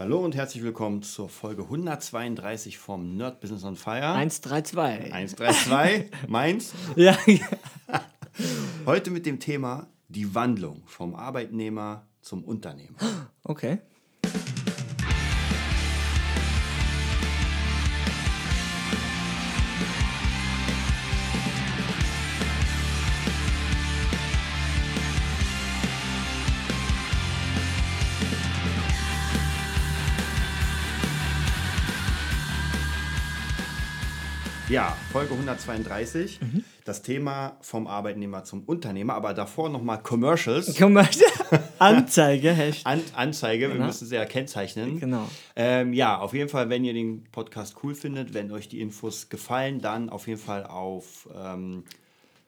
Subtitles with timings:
[0.00, 4.14] Hallo und herzlich willkommen zur Folge 132 vom Nerd Business on Fire.
[4.14, 5.12] 132.
[5.12, 6.72] 132, meins.
[6.96, 7.18] Ja,
[8.86, 12.96] Heute mit dem Thema die Wandlung vom Arbeitnehmer zum Unternehmer.
[13.44, 13.80] okay.
[34.70, 36.38] Ja, Folge 132.
[36.84, 40.76] Das Thema vom Arbeitnehmer zum Unternehmer, aber davor nochmal Commercials.
[40.78, 41.28] Commercial.
[41.80, 42.56] Anzeige.
[42.84, 43.86] An Anzeige, wir Genau.
[43.86, 45.00] müssen sie ja kennzeichnen.
[45.00, 45.28] Genau.
[45.56, 49.28] Ähm, ja, auf jeden Fall, wenn ihr den Podcast cool findet, wenn euch die Infos
[49.28, 51.82] gefallen, dann auf jeden Fall auf ähm,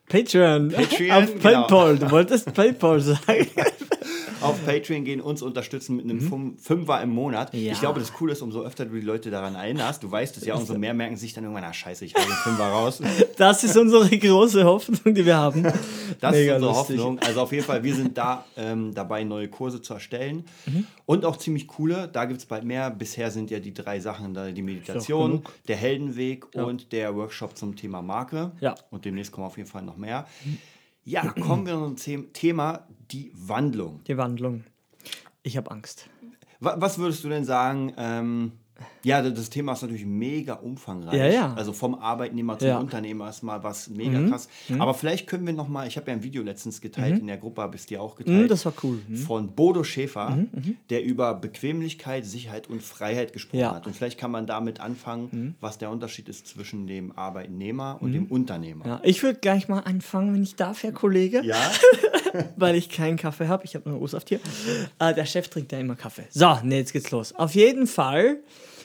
[0.09, 0.69] Patreon.
[0.71, 1.63] Patreon, Auf genau.
[1.67, 1.99] Paypal.
[1.99, 3.47] Du wolltest Paypal sagen.
[4.43, 7.53] Auf Patreon gehen, uns unterstützen mit einem Fün- Fünfer im Monat.
[7.55, 7.61] Mhm.
[7.61, 7.73] Ja.
[7.73, 10.45] Ich glaube, das Coole ist, umso öfter du die Leute daran erinnerst, du weißt es
[10.45, 13.01] ja, umso mehr merken sich dann irgendwann, ah scheiße, ich hau den Fünfer raus.
[13.37, 15.63] Das ist unsere große Hoffnung, die wir haben.
[16.21, 16.99] Das Mega ist unsere lustig.
[16.99, 17.19] Hoffnung.
[17.21, 20.45] Also auf jeden Fall, wir sind da ähm, dabei, neue Kurse zu erstellen.
[20.67, 20.87] Mhm.
[21.07, 22.91] Und auch ziemlich coole, da gibt es bald mehr.
[22.91, 28.03] Bisher sind ja die drei Sachen die Meditation, der Heldenweg und der Workshop zum Thema
[28.03, 28.53] Marke.
[28.61, 28.75] Ja.
[28.91, 30.27] Und demnächst kommen auf jeden Fall noch mehr.
[31.05, 34.03] Ja, kommen wir zum The- Thema die Wandlung.
[34.05, 34.65] Die Wandlung.
[35.43, 36.09] Ich habe Angst.
[36.61, 37.93] Wa- Was würdest du denn sagen?
[37.97, 38.53] Ähm,
[39.05, 41.15] ja, das- Thema ist natürlich mega umfangreich.
[41.19, 41.55] Ja, ja.
[41.55, 42.79] Also vom Arbeitnehmer zum Ja.
[42.79, 44.49] Unternehmer ist mal was mega krass.
[44.79, 47.37] Aber vielleicht können wir noch mal, ich habe ja ein Video letztens geteilt, in der
[47.39, 48.43] Gruppe habe ich es dir auch geteilt.
[48.45, 49.01] Mhm, das war cool.
[49.09, 49.17] Mhm.
[49.17, 50.39] Von Bodo Schäfer,
[50.91, 53.61] der über Bequemlichkeit, Sicherheit und Freiheit gesprochen.
[53.61, 53.67] Mhm.
[53.73, 53.87] hat.
[53.87, 58.27] Und vielleicht kann man damit anfangen, was der Unterschied ist zwischen dem Arbeitnehmer und dem
[58.27, 58.87] Unternehmer.
[58.87, 61.43] Ja, ich würde gleich mal anfangen, wenn ich darf, Herr Kollege.
[61.45, 61.57] Ja?
[62.57, 63.65] weil ich keinen Kaffee habe.
[63.65, 64.41] Ich habe nur O-Saft hier.
[64.99, 66.25] Äh, der Chef trinkt ja immer Kaffee.
[66.31, 67.35] So, ne, jetzt geht's los.
[67.35, 68.39] Auf jeden Fall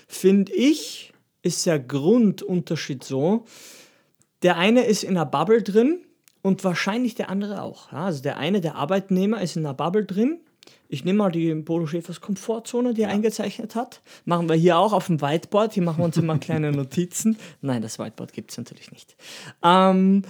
[0.07, 3.45] finde ich, ist der Grundunterschied so,
[4.43, 5.99] der eine ist in einer Bubble drin
[6.41, 7.91] und wahrscheinlich der andere auch.
[7.91, 10.39] Ja, also der eine, der Arbeitnehmer, ist in einer Bubble drin.
[10.89, 14.01] Ich nehme mal die Bodo Schäfers Komfortzone, die er eingezeichnet hat.
[14.25, 15.73] Machen wir hier auch auf dem Whiteboard.
[15.73, 17.37] Hier machen wir uns immer kleine Notizen.
[17.61, 19.15] Nein, das Whiteboard gibt es natürlich nicht.
[19.63, 20.23] Ähm,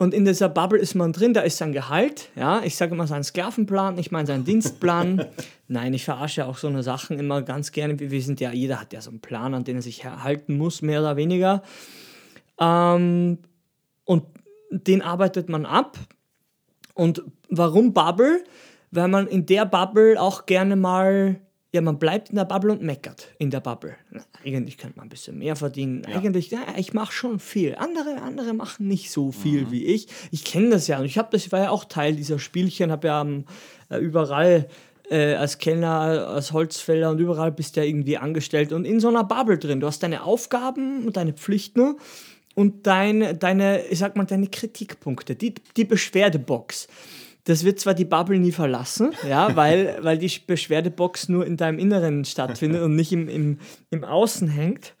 [0.00, 3.06] und in dieser Bubble ist man drin, da ist sein Gehalt, ja, ich sage immer
[3.06, 5.26] seinen Sklavenplan, ich meine seinen Dienstplan.
[5.68, 8.00] Nein, ich verarsche auch so eine Sachen immer ganz gerne.
[8.00, 10.80] Wir sind ja, jeder hat ja so einen Plan, an den er sich halten muss,
[10.80, 11.62] mehr oder weniger.
[12.58, 13.40] Ähm,
[14.06, 14.24] und
[14.70, 15.98] den arbeitet man ab.
[16.94, 18.42] Und warum Bubble?
[18.90, 21.42] Weil man in der Bubble auch gerne mal,
[21.72, 23.94] ja, man bleibt in der Bubble und meckert in der Bubble.
[24.10, 26.04] Na, eigentlich könnte man ein bisschen mehr verdienen.
[26.04, 27.76] Eigentlich, ja, ich mache schon viel.
[27.76, 30.08] Andere, andere machen nicht so viel wie ich.
[30.32, 30.98] Ich kenne das ja.
[30.98, 33.44] Und ich habe das, ich war ja auch Teil dieser Spielchen, habe ja ähm,
[33.88, 34.68] äh, überall
[35.10, 39.08] äh, als Kellner, als Holzfäller und überall bist du ja irgendwie angestellt und in so
[39.08, 39.78] einer Bubble drin.
[39.78, 41.96] Du hast deine Aufgaben und deine Pflichten
[42.54, 46.88] und dein, deine, ich sag mal, deine Kritikpunkte, die, die Beschwerdebox.
[47.44, 51.78] Das wird zwar die Bubble nie verlassen, ja, weil, weil die Beschwerdebox nur in deinem
[51.78, 53.58] Inneren stattfindet und nicht im, im,
[53.90, 54.94] im Außen hängt.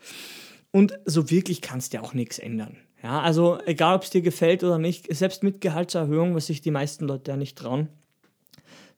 [0.70, 2.76] Und so wirklich kannst du auch nichts ändern.
[3.02, 6.70] Ja, also egal, ob es dir gefällt oder nicht, selbst mit Gehaltserhöhung, was sich die
[6.70, 7.88] meisten Leute ja nicht trauen,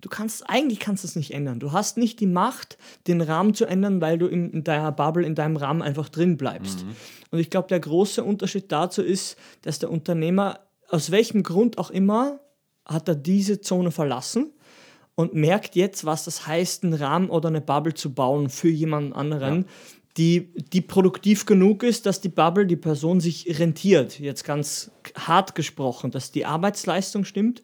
[0.00, 1.60] du kannst, eigentlich kannst du es nicht ändern.
[1.60, 2.76] Du hast nicht die Macht,
[3.06, 6.36] den Rahmen zu ändern, weil du in, in deiner Bubble, in deinem Rahmen einfach drin
[6.36, 6.84] bleibst.
[7.30, 11.90] Und ich glaube, der große Unterschied dazu ist, dass der Unternehmer, aus welchem Grund auch
[11.90, 12.40] immer,
[12.84, 14.52] hat er diese Zone verlassen
[15.14, 19.12] und merkt jetzt, was das heißt, einen Rahmen oder eine Bubble zu bauen für jemanden
[19.12, 19.66] anderen,
[20.16, 24.18] die, die produktiv genug ist, dass die Bubble, die Person sich rentiert.
[24.18, 27.62] Jetzt ganz hart gesprochen, dass die Arbeitsleistung stimmt.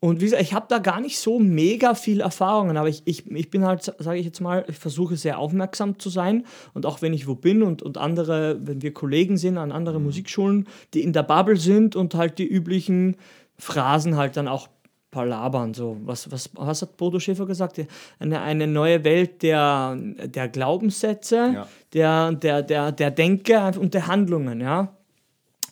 [0.00, 3.28] Und wie gesagt, ich habe da gar nicht so mega viel Erfahrungen, aber ich, ich,
[3.28, 6.46] ich bin halt, sage ich jetzt mal, ich versuche sehr aufmerksam zu sein.
[6.72, 10.04] Und auch wenn ich wo bin und, und andere, wenn wir Kollegen sind an anderen
[10.04, 13.16] Musikschulen, die in der Bubble sind und halt die üblichen
[13.58, 14.68] Phrasen halt dann auch
[15.10, 15.74] palabern.
[15.74, 15.96] So.
[16.04, 17.80] Was, was, was hat Bodo Schäfer gesagt?
[18.18, 21.68] Eine, eine neue Welt der, der Glaubenssätze, Ja.
[21.94, 24.94] der, der, der, der Denke und der Handlungen, ja.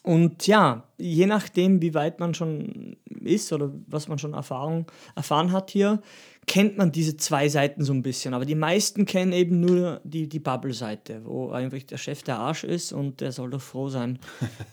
[0.02, 4.86] Und ja, je nachdem, wie weit man schon ist oder was man schon Erfahrung,
[5.16, 6.00] erfahren hat hier,
[6.46, 8.32] kennt man diese zwei Seiten so ein bisschen.
[8.32, 12.62] Aber die meisten kennen eben nur die, die Bubble-Seite, wo einfach der Chef der Arsch
[12.62, 14.20] ist und der soll doch froh sein.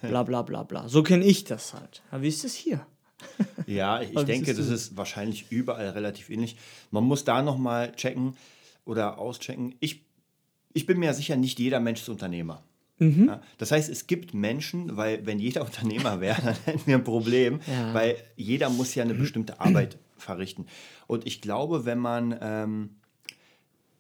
[0.04, 0.88] Bla bla bla bla.
[0.88, 2.04] So kenne ich das halt.
[2.12, 2.86] Aber wie ist es hier?
[3.68, 6.56] Ja, ich, ich denke, das ist wahrscheinlich überall relativ ähnlich.
[6.92, 8.36] Man muss da nochmal checken
[8.86, 9.76] oder auschecken.
[9.80, 10.02] Ich,
[10.74, 12.64] ich bin mir sicher, nicht jeder Mensch ist Unternehmer.
[13.00, 13.26] Mhm.
[13.28, 17.04] Ja, das heißt, es gibt Menschen, weil wenn jeder Unternehmer wäre, dann hätten wir ein
[17.04, 17.94] Problem, Ja.
[17.94, 20.68] weil jeder muss ja eine bestimmte Arbeit verrichten.
[21.08, 22.90] Und ich glaube, wenn man ähm,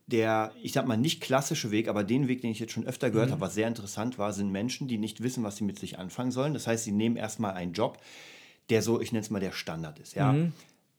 [0.08, 3.10] der, ich sag mal, nicht klassische Weg, aber den Weg, den ich jetzt schon öfter
[3.10, 3.34] gehört Mhm.
[3.34, 6.32] habe, was sehr interessant war, sind Menschen, die nicht wissen, was sie mit sich anfangen
[6.32, 6.54] sollen.
[6.54, 7.98] Das heißt, sie nehmen erstmal einen Job,
[8.70, 10.32] der so, ich nenne es mal der Standard ist, ja.
[10.32, 10.54] Mhm.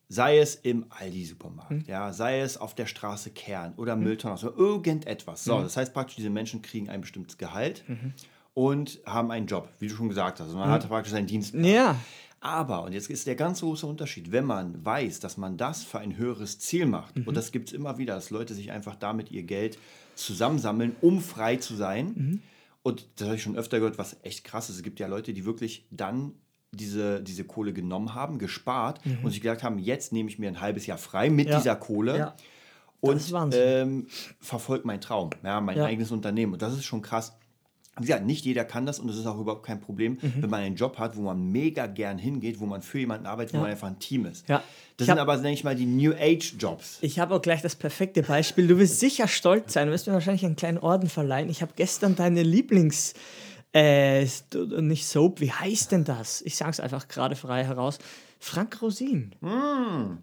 [0.08, 4.04] Sei es im Aldi-Supermarkt, ja, sei es auf der Straße Kern oder Mhm.
[4.04, 5.44] Mülltonne, so irgendetwas.
[5.44, 8.12] So, das heißt praktisch, diese Menschen kriegen ein bestimmtes Gehalt Mhm.
[8.52, 10.50] und haben einen Job, wie du schon gesagt hast.
[10.50, 11.54] Und man hat praktisch seinen Dienst.
[11.54, 11.96] Ja.
[12.40, 16.00] Aber, und jetzt ist der ganz große Unterschied, wenn man weiß, dass man das für
[16.00, 19.30] ein höheres Ziel macht, und das gibt es immer wieder, dass Leute sich einfach damit
[19.30, 19.78] ihr Geld
[20.14, 22.42] zusammensammeln, um frei zu sein.
[22.82, 24.76] Und das habe ich schon öfter gehört, was echt krass ist.
[24.76, 26.32] Es gibt ja Leute, die wirklich dann
[26.76, 30.60] diese, diese Kohle genommen haben, gespart und sich gesagt haben, jetzt nehme ich mir ein
[30.60, 31.58] halbes Jahr frei mit Ja.
[31.58, 32.18] dieser Kohle.
[32.18, 32.34] Ja.
[33.00, 33.22] Und
[33.52, 34.06] ähm,
[34.40, 35.84] verfolgt meinen Traum, ja, mein Ja.
[35.84, 36.54] eigenes Unternehmen.
[36.54, 37.36] Und das ist schon krass.
[37.98, 40.32] Wie gesagt, nicht jeder kann das und es ist auch überhaupt kein Problem, Mhm.
[40.42, 43.54] wenn man einen Job hat, wo man mega gern hingeht, wo man für jemanden arbeitet,
[43.54, 44.48] wo man einfach ein Team ist.
[44.48, 44.64] Ja.
[44.96, 46.98] Das Ich hab- sind aber, denke ich mal, die New Age Jobs.
[47.02, 48.66] Ich habe auch gleich das perfekte Beispiel.
[48.66, 49.86] Du wirst sicher stolz sein.
[49.86, 51.48] Du wirst mir wahrscheinlich einen kleinen Orden verleihen.
[51.50, 53.14] Ich habe gestern deine Lieblings...
[53.74, 54.24] Äh,
[54.80, 56.42] nicht Soap, wie heißt denn das?
[56.42, 57.98] Ich sage es einfach gerade frei heraus.
[58.44, 59.34] Frank Rosin.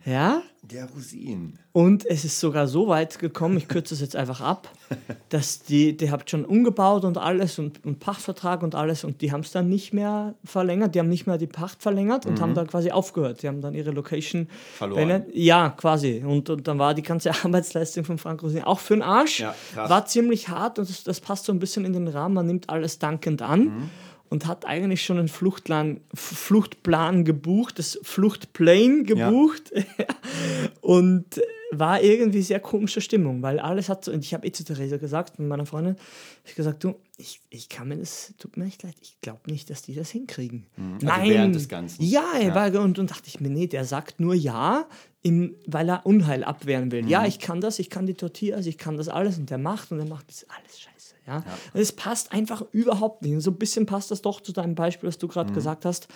[0.06, 0.44] Ja?
[0.62, 1.58] Der Rosin.
[1.72, 4.70] Und es ist sogar so weit gekommen, ich kürze es jetzt einfach ab,
[5.30, 9.32] dass die, die habt schon umgebaut und alles und, und Pachtvertrag und alles und die
[9.32, 12.54] haben es dann nicht mehr verlängert, die haben nicht mehr die Pacht verlängert und haben
[12.54, 13.42] dann quasi aufgehört.
[13.42, 15.08] Die haben dann ihre Location Verloren.
[15.08, 15.36] beendet.
[15.36, 16.24] Ja, quasi.
[16.24, 19.40] Und, und dann war die ganze Arbeitsleistung von Frank Rosin auch für den Arsch.
[19.40, 22.36] Ja, war ziemlich hart und das, das passt so ein bisschen in den Rahmen.
[22.36, 23.62] Man nimmt alles dankend an.
[23.62, 23.90] Mhm.
[24.32, 29.72] Und hat eigentlich schon einen Fluchtplan, Fluchtplan gebucht, das Fluchtplane gebucht.
[30.82, 31.42] Und
[31.72, 34.98] war irgendwie sehr komische Stimmung, weil alles hat so, und ich habe eh zu Theresa
[34.98, 35.96] gesagt, mit meiner Freundin,
[36.44, 39.70] ich gesagt, du, ich, ich kann mir das, tut mir echt leid, ich glaube nicht,
[39.70, 40.66] dass die das hinkriegen.
[41.06, 42.04] Also während des Ganzen.
[42.04, 42.56] Ja, er Ja.
[42.56, 44.86] War, und, und dachte ich mir, nee, der sagt nur ja,
[45.22, 47.04] im, weil er Unheil abwehren will.
[47.04, 47.08] Mhm.
[47.08, 49.92] Ja, ich kann das, ich kann die Tortillas, ich kann das alles und der macht
[49.92, 50.91] und er macht das alles scheiße.
[51.28, 51.44] Ja?
[51.74, 53.34] Es passt einfach überhaupt nicht.
[53.34, 55.56] Und so ein bisschen passt das doch zu deinem Beispiel, was du gerade Mhm.
[55.56, 56.08] gesagt hast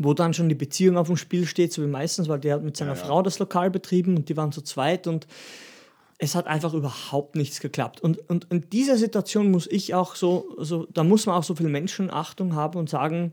[0.00, 2.62] wo dann schon die Beziehung auf dem Spiel steht, so wie meistens, weil der hat
[2.62, 3.04] mit seiner Ja, ja.
[3.04, 5.26] Frau das Lokal betrieben und die waren zu zweit und
[6.18, 8.00] es hat einfach überhaupt nichts geklappt.
[8.00, 11.56] Und, und in dieser Situation muss ich auch so, so, da muss man auch so
[11.56, 13.32] viel Menschenachtung haben und sagen,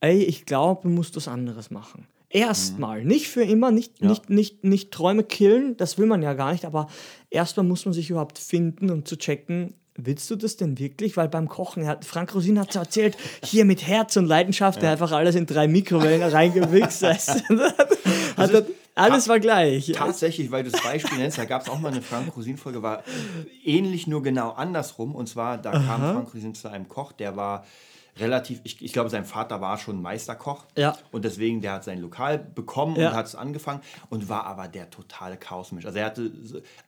[0.00, 2.06] ey, ich glaube, du musst was anderes machen.
[2.30, 4.08] Erstmal, nicht für immer, nicht, Ja.
[4.08, 6.86] nicht, nicht, nicht Träume killen, das will man ja gar nicht, aber
[7.28, 11.16] erstmal muss man sich überhaupt finden und zu checken, willst du das denn wirklich?
[11.16, 14.92] Weil beim Kochen, hat, Frank Rosin hat so erzählt, hier mit Herz und Leidenschaft, der
[14.92, 17.02] einfach alles in drei Mikrowellen reingewichst.
[17.02, 17.42] weißt
[18.36, 19.90] hat er, alles war gleich.
[19.94, 23.02] Tatsächlich, weil du das Beispiel nennst, da gab es auch mal eine Frank Rosin-Folge, war
[23.64, 25.14] ähnlich, nur genau andersrum.
[25.14, 27.64] Und zwar, da kam Frank Rosin zu einem Koch, der war
[28.18, 30.64] relativ, ich, ich glaube, sein Vater war schon Meisterkoch.
[30.76, 30.96] Ja.
[31.12, 33.10] Und deswegen, der hat sein Lokal bekommen Ja.
[33.10, 33.80] und hat es angefangen
[34.10, 35.86] und war aber der totale Chaosmensch.
[35.86, 36.30] Also er hatte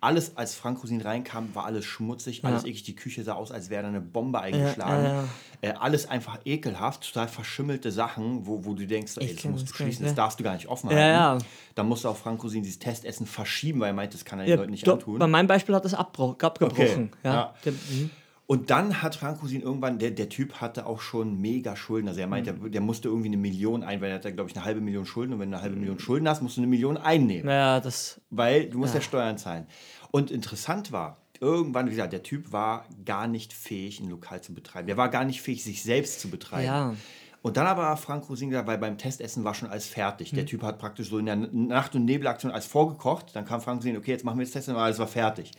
[0.00, 2.82] alles, als Frank Rosin reinkam, war alles schmutzig, alles eklig.
[2.82, 5.04] Die Küche sah aus, als wäre da eine Bombe eingeschlagen.
[5.04, 5.24] ja,
[5.60, 9.70] Äh, alles einfach ekelhaft, total verschimmelte Sachen, wo, wo du denkst, ey, das musst das
[9.70, 10.16] du schließen, das ja.
[10.16, 11.44] darfst du gar nicht offen Ja, halten.
[11.44, 11.50] ja.
[11.76, 14.50] Da musste auch Frank Rosin dieses Testessen verschieben, weil er meint, das kann er den
[14.50, 15.18] Ja, Leuten nicht antun.
[15.20, 17.10] bei meinem Beispiel hat das abbro- abgebrochen.
[17.12, 17.32] Okay, Ja.
[17.32, 17.54] ja.
[17.64, 18.10] Der, mhm.
[18.46, 22.08] Und dann hat Frank Rosin irgendwann, der, der Typ hatte auch schon mega Schulden.
[22.08, 22.60] Also er meinte, Mhm.
[22.62, 25.06] der, der musste irgendwie eine Million ein, weil er hatte, glaube ich, eine halbe Million
[25.06, 25.32] Schulden.
[25.34, 27.46] Und wenn du eine halbe Million Schulden hast, musst du eine Million einnehmen.
[27.46, 28.20] Naja, das.
[28.30, 29.00] Weil du musst ja.
[29.00, 29.66] Steuern zahlen.
[30.10, 34.52] Und interessant war, irgendwann, wie gesagt, der Typ war gar nicht fähig, ein Lokal zu
[34.54, 34.86] betreiben.
[34.86, 36.66] Der war gar nicht fähig, sich selbst zu betreiben.
[36.66, 36.94] Ja.
[37.40, 40.32] Und dann aber Frank Rosin gesagt, weil beim Testessen war schon alles fertig.
[40.32, 40.36] Mhm.
[40.36, 43.34] Der Typ hat praktisch so in der Nacht- und Nebelaktion alles vorgekocht.
[43.34, 45.52] Dann kam Frank Rosin, okay, jetzt machen wir das Testen, aber alles war fertig.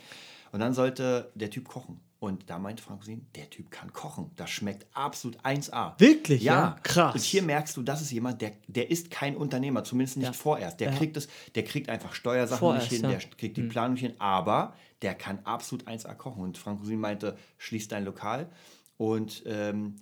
[0.52, 2.00] Und dann sollte der Typ kochen.
[2.24, 4.30] Und da meinte Frank Rosin, der Typ kann kochen.
[4.36, 5.92] Das schmeckt absolut 1A.
[6.00, 6.76] Wirklich, ja?
[6.82, 7.14] Krass.
[7.14, 10.32] Und hier merkst du, das ist jemand, der, der ist kein Unternehmer, zumindest nicht Ja.
[10.32, 10.80] vorerst.
[10.80, 10.96] Der Ja.
[10.96, 13.16] kriegt es, der kriegt einfach Steuersachen Vorerst, nicht hin, ja.
[13.18, 13.20] Mhm.
[13.20, 16.42] der kriegt die Planung nicht hin, aber der kann absolut 1A kochen.
[16.42, 18.48] Und Frank Rosin meinte, schließ dein Lokal
[18.96, 19.96] und ähm,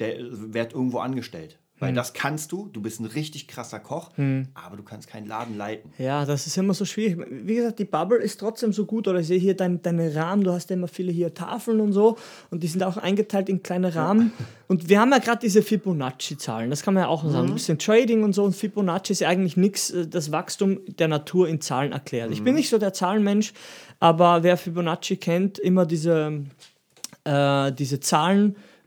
[0.00, 1.60] werd irgendwo angestellt.
[1.82, 1.86] Mhm.
[1.86, 4.10] Weil das kannst du, du bist ein richtig krasser Koch,
[4.54, 5.92] aber du kannst keinen Laden leiten.
[5.98, 7.18] Ja, das ist immer so schwierig.
[7.28, 9.08] Wie gesagt, die Bubble ist trotzdem so gut.
[9.08, 11.92] Oder ich sehe hier dein, deine Rahmen, du hast ja immer viele hier Tafeln und
[11.92, 12.16] so.
[12.50, 14.32] Und die sind auch eingeteilt in kleine Rahmen.
[14.68, 16.70] Und wir haben ja gerade diese Fibonacci-Zahlen.
[16.70, 17.48] Das kann man ja auch sagen.
[17.48, 18.44] Ein bisschen Trading und so.
[18.44, 22.30] Und Fibonacci ist ja eigentlich nichts, das Wachstum der Natur in Zahlen erklärt.
[22.30, 23.52] Ich bin nicht so der Zahlenmensch,
[24.00, 26.44] aber wer Fibonacci kennt, immer diese,
[27.24, 28.00] äh, diese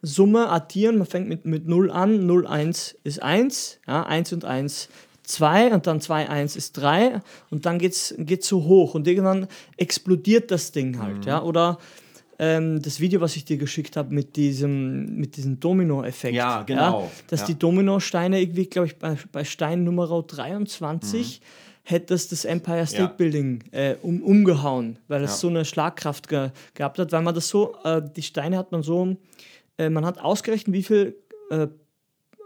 [0.06, 0.98] Zahlensumme addieren.
[0.98, 2.26] Man fängt mit, mit 0 an.
[2.26, 3.80] 0, 1 ist 1.
[3.88, 4.90] Ja, 1 und 1
[5.24, 7.20] 2 und dann 2, 1 ist 3
[7.50, 11.26] und dann geht es so hoch und irgendwann explodiert das Ding halt.
[11.26, 11.42] Ja?
[11.42, 11.80] Oder
[12.38, 16.36] ähm, das Video, was ich dir geschickt habe mit diesem, mit diesem Domino-Effekt.
[16.36, 17.02] Ja, genau.
[17.06, 17.12] Ja?
[17.28, 17.46] Dass Ja.
[17.48, 21.42] die Dominosteine irgendwie, glaube ich, bei, bei Stein Nummer 23
[21.82, 23.08] hätte es das Empire State Ja.
[23.08, 27.48] Building äh, um, umgehauen, weil es so eine Schlagkraft ge gehabt hat, weil man das
[27.50, 29.16] so, äh, die Steine hat man so,
[29.78, 31.16] äh, man hat ausgerechnet, wie viel,
[31.50, 31.68] äh,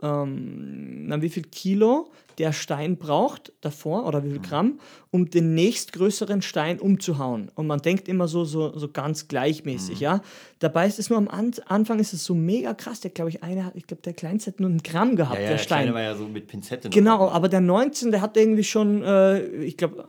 [0.02, 4.80] ähm, wie viel Kilo der Stein braucht davor oder wie viel Gramm,
[5.12, 7.52] um den nächstgrößeren Stein umzuhauen.
[7.54, 10.22] Und man denkt immer so, so, so ganz gleichmäßig, ja.
[10.60, 13.02] Dabei ist es nur am An Anfang ist es so mega krass.
[13.02, 15.42] Der, glaube ich, eine hat, ich glaube, der kleinste hat nur einen Gramm gehabt, Ja,
[15.42, 15.84] ja, der der Stein.
[15.84, 16.90] Kleine war ja so mit Pinzette.
[16.90, 20.08] Genau, aber der 19, der hat irgendwie schon, äh, ich glaube,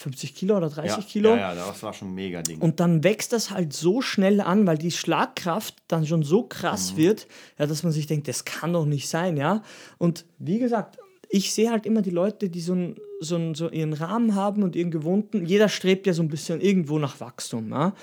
[0.00, 1.30] 50 Kilo oder 30 ja, Kilo.
[1.30, 2.58] Ja, ja, das war schon ein mega Ding.
[2.58, 6.96] Und dann wächst das halt so schnell an, weil die Schlagkraft dann schon so krass
[6.96, 7.26] wird,
[7.58, 9.62] ja, dass man sich denkt, das kann doch nicht sein, ja.
[9.98, 13.68] Und wie gesagt, ich sehe halt immer die Leute, die so, ein, so, ein, so
[13.68, 15.44] ihren Rahmen haben und ihren gewohnten.
[15.46, 17.94] Jeder strebt ja so ein bisschen irgendwo nach Wachstum, ja.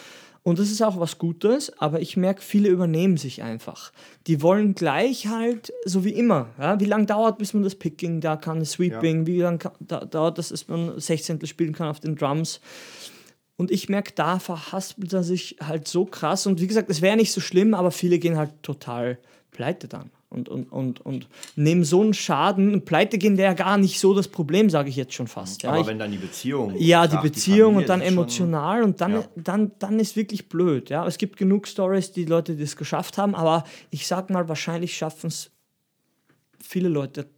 [0.47, 3.91] Und das ist auch was Gutes, aber ich merke, viele übernehmen sich einfach.
[4.27, 6.47] Die wollen gleich halt, so wie immer.
[6.57, 6.79] Ja?
[6.79, 10.37] Wie lange dauert, bis man das Picking da kann, das Sweeping, wie lange da, dauert
[10.37, 12.61] das, bis man Sechzehntel spielen kann auf den Drums.
[13.57, 16.47] Und ich merke, da verhaspelt er sich halt so krass.
[16.47, 19.17] Und wie gesagt, es wäre nicht so schlimm, aber viele gehen halt total
[19.51, 20.11] pleite dann.
[20.29, 22.73] Und, und, und, und nehmen so einen Schaden.
[22.73, 25.63] Und pleite gehen wäre gar nicht so das Problem, sage ich jetzt schon fast.
[25.63, 26.75] Ja, aber ich, wenn dann die Beziehung.
[26.77, 29.23] ja die Beziehung Familie, und dann das ist schon- emotional und dann, Ja.
[29.37, 30.89] dann, dann ist wirklich blöd.
[30.89, 31.07] Ja?
[31.07, 34.97] Es gibt genug Stories, die Leute, die es geschafft haben, aber ich sag mal, wahrscheinlich
[34.97, 35.49] schaffen es
[36.61, 37.29] viele Leute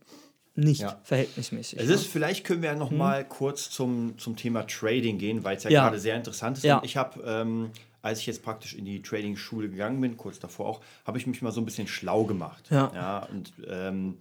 [0.55, 1.00] nicht Ja.
[1.03, 1.79] verhältnismäßig.
[1.79, 5.58] Es ist, vielleicht können wir ja noch mal kurz zum, zum Thema Trading gehen, weil
[5.58, 5.69] es ja.
[5.69, 5.84] Ja.
[5.84, 6.63] gerade sehr interessant ist.
[6.63, 6.81] Ja.
[6.84, 7.69] Ich habe, ähm,
[8.01, 11.41] als ich jetzt praktisch in die Trading-Schule gegangen bin, kurz davor auch, habe ich mich
[11.41, 12.70] mal so ein bisschen schlau gemacht.
[12.72, 13.27] Ja.
[13.32, 14.18] und ähm,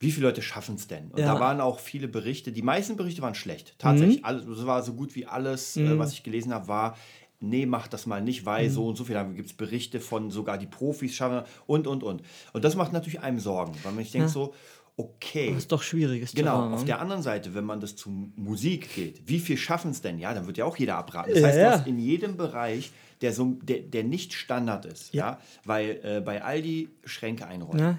[0.00, 1.10] wie viele Leute schaffen es denn?
[1.10, 1.34] Und Ja.
[1.34, 1.38] Mhm.
[1.38, 3.74] da waren auch viele Berichte, die meisten Berichte waren schlecht.
[3.78, 6.96] Tatsächlich, alles, es war so gut wie alles, äh, was ich gelesen habe, war,
[7.40, 8.72] nee, mach das mal nicht, weil Mhm.
[8.72, 9.14] so und so viel.
[9.14, 12.22] Da gibt es Berichte von sogar die Profis schaffen und, und, und.
[12.52, 14.54] Und das macht natürlich einem Sorgen, weil man sich denkt so,
[14.96, 16.86] okay, Das ist doch schwieriges Genau, Terrain, auf ne?
[16.86, 20.18] der anderen Seite, wenn man das zu Musik geht, wie viel schaffen es denn?
[20.18, 21.30] Ja, dann wird ja auch jeder abraten.
[21.32, 21.64] Das Ja, heißt, ja.
[21.72, 26.20] du hast in jedem Bereich, der, so, der, der nicht Standard ist, ja, weil äh,
[26.20, 27.98] bei Aldi Schränke einräumen, Ja.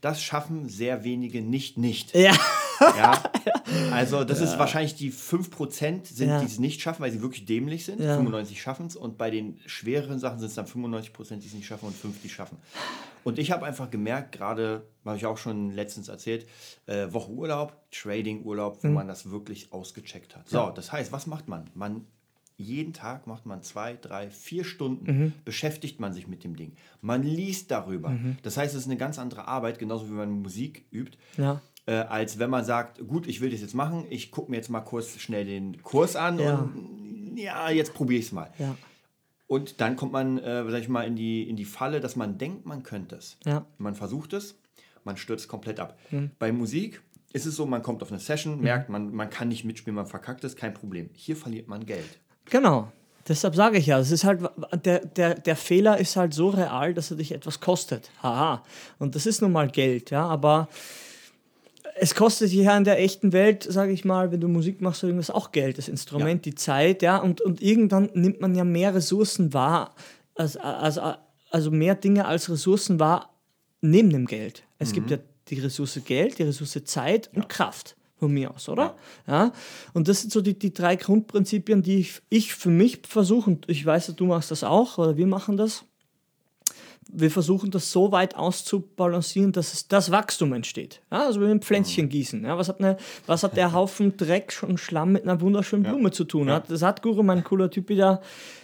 [0.00, 2.14] das schaffen sehr wenige nicht nicht.
[2.14, 2.34] Ja.
[2.80, 3.22] Ja?
[3.92, 6.40] Also das ist wahrscheinlich die 5% sind, Ja.
[6.40, 8.00] die es nicht schaffen, weil sie wirklich dämlich sind.
[8.00, 8.16] Ja.
[8.16, 8.96] 95 schaffen es.
[8.96, 12.20] Und bei den schwereren Sachen sind es dann 95%, die es nicht schaffen und 5,
[12.20, 12.58] die es schaffen.
[13.26, 16.46] Und ich habe einfach gemerkt, gerade, habe ich auch schon letztens erzählt,
[16.86, 18.88] äh, Woche Urlaub, Trading-Urlaub, Mhm.
[18.88, 20.48] wo man das wirklich ausgecheckt hat.
[20.48, 21.68] So, das heißt, was macht man?
[21.74, 22.06] Man
[22.56, 25.32] jeden Tag macht man zwei, drei, vier Stunden, Mhm.
[25.44, 26.72] beschäftigt man sich mit dem Ding.
[27.02, 28.10] Man liest darüber.
[28.10, 28.36] Mhm.
[28.42, 31.60] Das heißt, es ist eine ganz andere Arbeit, genauso wie man Musik übt Ja.
[31.86, 34.70] äh, als wenn man sagt, gut, ich will das jetzt machen, ich gucke mir jetzt
[34.70, 36.54] mal kurz schnell den Kurs an Ja.
[36.60, 38.50] und ja, jetzt probiere ich es mal.
[38.58, 38.74] Ja.
[39.46, 42.38] Und dann kommt man, äh, sag ich mal, in die, in die Falle, dass man
[42.38, 43.38] denkt, man könnte es.
[43.44, 43.64] Ja.
[43.78, 44.58] Man versucht es,
[45.04, 45.98] man stürzt komplett ab.
[46.10, 46.30] Mhm.
[46.38, 47.00] Bei Musik
[47.32, 50.06] ist es so, man kommt auf eine Session, merkt, man, man kann nicht mitspielen, man
[50.06, 51.10] verkackt es, kein Problem.
[51.12, 52.18] Hier verliert man Geld.
[52.46, 52.90] Genau.
[53.28, 54.40] Deshalb sage ich ja, es ist halt,
[54.84, 58.10] der, der, der Fehler ist halt so real, dass er dich etwas kostet.
[58.22, 58.62] Haha.
[58.98, 60.68] Und das ist nun mal Geld, ja, aber
[61.98, 65.10] es kostet ja in der echten Welt, sage ich mal, wenn du Musik machst, oder
[65.10, 68.94] irgendwas auch Geld, das Instrument, die Zeit, ja, und, und irgendwann nimmt man ja mehr
[68.94, 69.94] Ressourcen wahr,
[70.34, 71.00] als, als,
[71.50, 73.30] also mehr Dinge als Ressourcen wahr
[73.80, 74.62] neben dem Geld.
[74.78, 77.96] Es gibt ja die Ressource Geld, die Ressource Zeit und Kraft.
[78.18, 78.96] Von mir aus, oder?
[79.26, 79.52] Ja.
[79.92, 83.68] Und das sind so die, die drei Grundprinzipien, die ich, ich für mich versuche, und
[83.68, 85.84] ich weiß, du machst das auch, oder wir machen das.
[87.12, 91.00] Wir versuchen das so weit auszubalancieren, dass es das Wachstum entsteht.
[91.10, 92.44] Ja, also wie ein Pflänzchen gießen.
[92.44, 92.96] Ja, was, hat eine,
[93.26, 96.48] was hat der Haufen Dreck und Schlamm mit einer wunderschönen Blume zu tun?
[96.48, 96.60] Ja.
[96.60, 98.20] Das hat Guru, mein cooler Typ, wieder,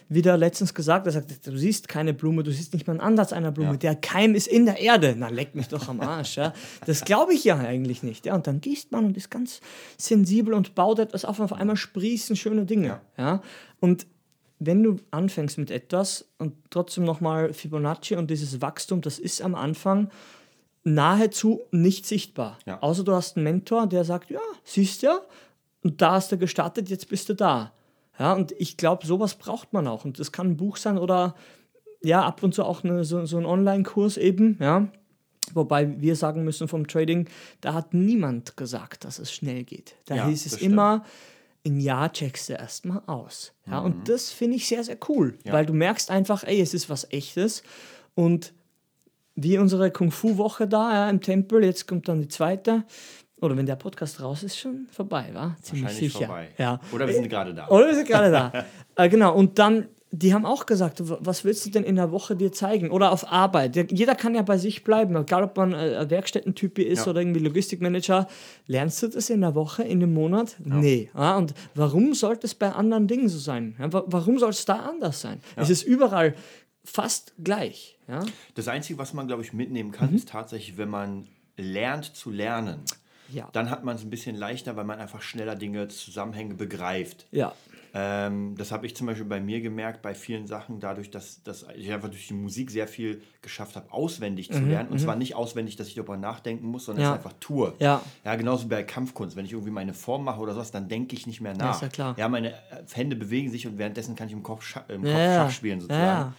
[0.08, 1.06] wieder letztens gesagt.
[1.06, 3.72] Er sagt, du siehst keine Blume, du siehst nicht mal einen Ansatz einer Blume.
[3.72, 3.76] Ja.
[3.76, 5.14] Der Keim ist in der Erde.
[5.16, 6.36] Na, leck mich doch am Arsch.
[6.36, 6.52] Ja.
[6.84, 8.26] Das glaube ich ja eigentlich nicht.
[8.26, 8.34] Ja.
[8.34, 9.60] Und dann gießt man und ist ganz
[9.96, 11.38] sensibel und baut etwas auf.
[11.38, 12.88] Und auf einmal sprießen schöne Dinge.
[12.88, 13.00] Ja.
[13.16, 13.42] Ja.
[13.78, 14.06] Und
[14.66, 19.54] wenn du anfängst mit etwas und trotzdem nochmal Fibonacci und dieses Wachstum, das ist am
[19.54, 20.10] Anfang
[20.84, 22.58] nahezu nicht sichtbar.
[22.66, 22.80] Ja.
[22.82, 25.20] Außer du hast einen Mentor, der sagt, ja, siehst ja,
[25.82, 27.72] und da hast du gestartet, jetzt bist du da.
[28.18, 30.04] Ja, und ich glaube, sowas braucht man auch.
[30.04, 31.34] Und das kann ein Buch sein oder
[32.02, 34.88] ja, ab und zu auch eine, so, so ein Online-Kurs eben, ja.
[35.54, 37.28] Wobei wir sagen müssen vom Trading,
[37.60, 39.96] da hat niemand gesagt, dass es schnell geht.
[40.06, 40.74] Da Ja, hieß es das stimmt.
[41.66, 43.52] Ein Jahr checkst du erstmal aus.
[43.66, 45.38] Ja, und das finde ich sehr, sehr cool, Mhm.
[45.44, 45.52] Ja.
[45.52, 47.62] weil du merkst einfach, ey, es ist was Echtes.
[48.14, 48.52] Und
[49.34, 52.84] wie unsere Kung-Fu-Woche da ja, im Tempel, jetzt kommt dann die zweite.
[53.40, 55.56] Oder wenn der Podcast raus ist, schon vorbei, war?
[55.62, 56.26] Ziemlich sicher.
[56.26, 56.48] vorbei.
[56.58, 56.80] Ja.
[56.92, 57.68] Oder wir sind gerade da.
[57.68, 58.64] Oder wir sind gerade da.
[58.96, 62.36] äh, genau, und dann die haben auch gesagt, was willst du denn in der Woche
[62.36, 62.90] dir zeigen?
[62.90, 63.74] Oder auf Arbeit.
[63.76, 67.10] Der- Jeder kann ja bei sich bleiben, egal ob man äh, ein Werkstättentyp ist Ja.
[67.10, 68.28] oder irgendwie Logistikmanager.
[68.66, 70.56] Lernst du das in der Woche, in dem Monat?
[70.62, 71.08] Nee.
[71.14, 73.74] Ja, und warum sollte es bei anderen Dingen so sein?
[73.78, 75.40] Ja, wa- warum soll es da anders sein?
[75.56, 76.34] Es ist überall
[76.84, 77.98] fast gleich.
[78.06, 78.24] Ja?
[78.54, 81.26] Das Einzige, was man, glaube ich, mitnehmen kann, ist tatsächlich, wenn man
[81.56, 82.80] lernt zu lernen.
[83.32, 83.48] Ja.
[83.54, 87.26] Dann hat man es ein bisschen leichter, weil man einfach schneller Dinge, Zusammenhänge begreift.
[87.30, 87.54] Ja.
[87.94, 91.66] Ähm, das habe ich zum Beispiel bei mir gemerkt, bei vielen Sachen, dadurch, dass, dass
[91.76, 94.88] ich einfach durch die Musik sehr viel geschafft habe, auswendig zu lernen.
[94.88, 97.10] Und zwar nicht auswendig, dass ich darüber nachdenken muss, sondern Mhm, Ja.
[97.12, 97.74] es einfach tue.
[97.80, 98.00] Ja.
[98.24, 99.36] ja, genauso wie bei Kampfkunst.
[99.36, 101.74] Wenn ich irgendwie meine Form mache oder sowas, dann denke ich nicht mehr nach.
[101.74, 102.14] ist ja klar.
[102.18, 102.56] Ja, meine äh,
[102.94, 105.34] Hände bewegen sich und währenddessen kann ich im Kopf, Scha im Kopf Ja, ja.
[105.44, 106.02] Schach spielen sozusagen.
[106.02, 106.34] Ja,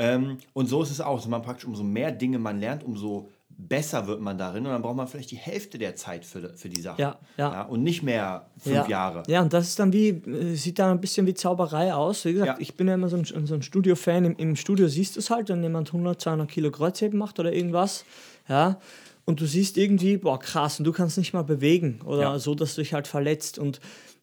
[0.00, 1.16] Ähm, und so ist es auch.
[1.16, 4.64] Also man praktisch, umso mehr Dinge man lernt, umso besser wird man darin.
[4.64, 7.02] Und dann braucht man vielleicht die Hälfte der Zeit für, für die Sache.
[7.02, 7.62] Ja, ja.
[7.62, 8.88] und nicht mehr fünf ja.
[8.88, 9.24] Jahre.
[9.26, 12.24] Ja, und das ist dann wie, äh, sieht dann ein bisschen wie Zauberei aus.
[12.24, 12.56] Wie gesagt, Ja.
[12.60, 14.24] ich bin ja immer so ein, so ein Studio-Fan.
[14.24, 17.52] Im, Im Studio siehst du es halt, wenn jemand 100, 200 Kilo Kreuzheben macht oder
[17.52, 18.04] irgendwas.
[18.48, 18.78] Ja.
[19.24, 22.38] Und du siehst irgendwie, boah, krass, und du kannst nicht mal bewegen oder Ja.
[22.38, 23.58] so, dass du dich halt verletzt.
[23.58, 23.80] Und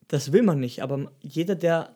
[0.07, 0.81] das will man nicht.
[0.81, 1.93] Aber jeder, der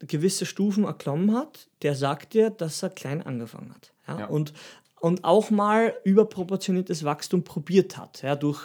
[0.00, 3.92] gewisse Stufen erklommen hat, der sagt dir, dass er klein angefangen hat.
[4.08, 4.20] Ja?
[4.20, 4.26] Ja.
[4.26, 4.52] Und,
[5.00, 8.36] und auch mal überproportioniertes Wachstum probiert hat, ja?
[8.36, 8.60] durch,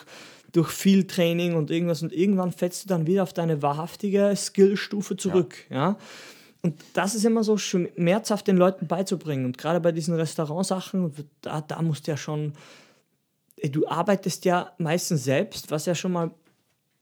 [0.51, 2.03] durch viel Training und irgendwas.
[2.03, 5.55] Und irgendwann fällst du dann wieder auf deine wahrhaftige Skillstufe zurück.
[5.69, 5.97] Ja.
[6.61, 9.45] Und das ist immer so schmerzhaft den Leuten beizubringen.
[9.45, 12.53] Und gerade bei diesen Restaurantsachen, da, da musst du ja schon,
[13.63, 16.31] du arbeitest ja meistens selbst, was ja schon mal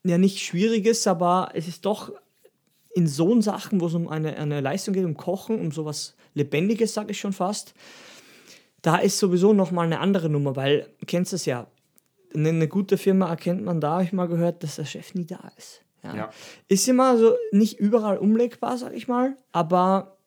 [0.04, 2.12] ja nicht schwierig ist, aber es ist doch
[2.94, 6.94] in so Sachen, wo es um eine, eine Leistung geht, um Kochen, um sowas Lebendiges,
[6.94, 7.74] sage ich schon fast,
[8.84, 11.68] da ist sowieso nochmal eine andere Nummer, weil, du kennst es ja,
[12.36, 15.26] eine, eine gute Firma erkennt man da, habe ich mal gehört, dass der Chef nie
[15.26, 15.82] da ist.
[16.04, 16.16] Ja.
[16.16, 16.30] Ja.
[16.68, 20.18] Ist immer so nicht überall umlegbar, sag ich mal, aber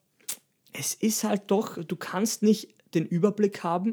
[0.72, 3.92] es ist halt doch, du kannst nicht den Überblick haben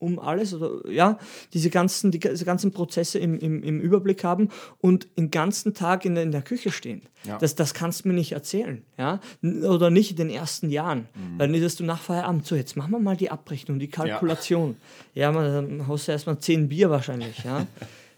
[0.00, 1.18] um, alles oder ja,
[1.52, 4.48] diese ganzen, die, diese ganzen Prozesse im, im, im Überblick haben
[4.80, 7.02] und den ganzen Tag in der, in der Küche stehen.
[7.24, 7.38] Ja.
[7.38, 11.06] Das, das kannst du mir nicht erzählen, ja, oder nicht in den ersten Jahren.
[11.38, 14.76] Dann ist du nach Feierabend, so jetzt machen wir mal die Abrechnung, die Kalkulation.
[15.14, 17.66] Ja, man, dann haust du erstmal zehn Bier wahrscheinlich, ja.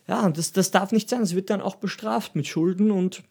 [0.09, 3.23] Ja, und das, das darf nicht sein, es wird dann auch bestraft mit Schulden und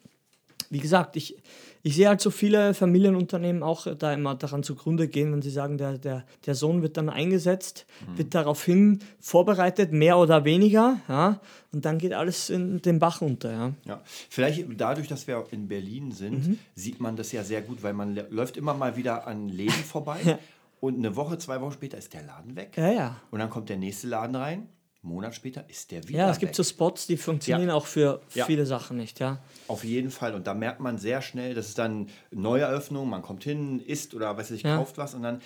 [0.70, 1.36] wie gesagt, ich,
[1.84, 5.78] ich sehe halt so viele Familienunternehmen auch da immer daran zugrunde gehen, wenn sie sagen,
[5.78, 11.40] der, der, der Sohn wird dann eingesetzt, wird daraufhin vorbereitet, mehr oder weniger, ja,
[11.72, 13.74] und dann geht alles in den Bach unter, ja.
[13.86, 16.58] Ja, vielleicht dadurch, dass wir in Berlin sind, Mhm.
[16.76, 19.72] sieht man das ja sehr gut, weil man lä- läuft immer mal wieder an Läden
[19.86, 20.38] vorbei
[20.80, 22.74] und eine Woche, zwei Wochen später ist der Laden weg.
[22.76, 23.16] Ja, ja.
[23.32, 24.68] Und dann kommt der nächste Laden rein,
[25.04, 26.42] einen Monat später ist der wieder Ja, es weg.
[26.42, 27.74] gibt so Spots, die funktionieren Ja.
[27.76, 28.46] auch für Ja.
[28.46, 29.40] viele Sachen nicht, ja.
[29.68, 30.36] Auf jeden Fall.
[30.36, 34.38] Und da merkt man sehr schnell, das ist dann Neueröffnung, man kommt hin, isst oder
[34.38, 34.78] weiß ich, Ja.
[34.78, 35.42] kauft was und dann.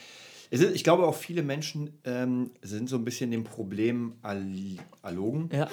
[0.51, 4.45] Es ist, ich glaube auch viele Menschen ähm, sind so ein bisschen dem Problem all-
[5.01, 5.69] erlogen, Ja,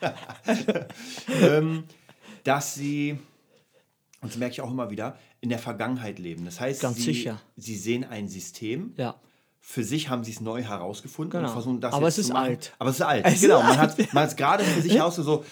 [1.42, 1.84] ähm,
[2.44, 3.18] dass sie,
[4.20, 6.44] und das merke ich auch immer wieder, in der Vergangenheit leben.
[6.44, 7.40] Das heißt, Ganz sie, sicher.
[7.56, 9.14] sie sehen ein System, ja.
[9.60, 11.48] Für sich haben sie es neu herausgefunden Genau.
[11.48, 12.72] und versuchen das Aber es ist alt.
[12.78, 13.24] Aber es ist alt.
[13.26, 13.98] Es ist genau, man alt.
[13.98, 15.44] hat man hat gerade für sich heraus so,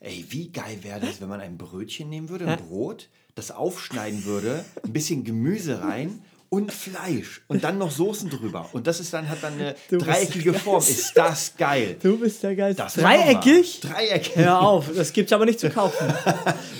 [0.00, 4.24] ey, wie geil wäre das, wenn man ein Brötchen nehmen würde, ein Brot, das aufschneiden
[4.24, 8.68] würde, ein bisschen Gemüse rein und Fleisch und dann noch Soßen drüber.
[8.72, 10.78] Und das ist dann, hat dann eine Du dreieckige Form.
[10.78, 11.96] Ist das geil?
[12.00, 12.78] Du bist der Geist.
[12.78, 12.94] Das.
[12.94, 13.80] Dreieckig?
[13.80, 14.36] Dreieckig.
[14.36, 16.06] Hör auf, das gibt's aber nicht zu kaufen.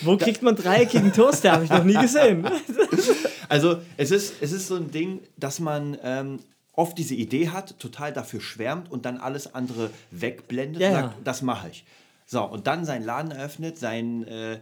[0.03, 1.53] Wo kriegt man dreieckigen Toaster?
[1.53, 2.47] Habe ich noch nie gesehen.
[3.49, 6.39] Also es ist, es ist so ein Ding, dass man ähm,
[6.77, 11.03] oft diese Idee hat, total dafür schwärmt und dann alles andere wegblendet Ja, und ja.
[11.03, 11.85] sagt, das mache ich.
[12.27, 14.59] So, und dann seinen Laden eröffnet, seinen äh,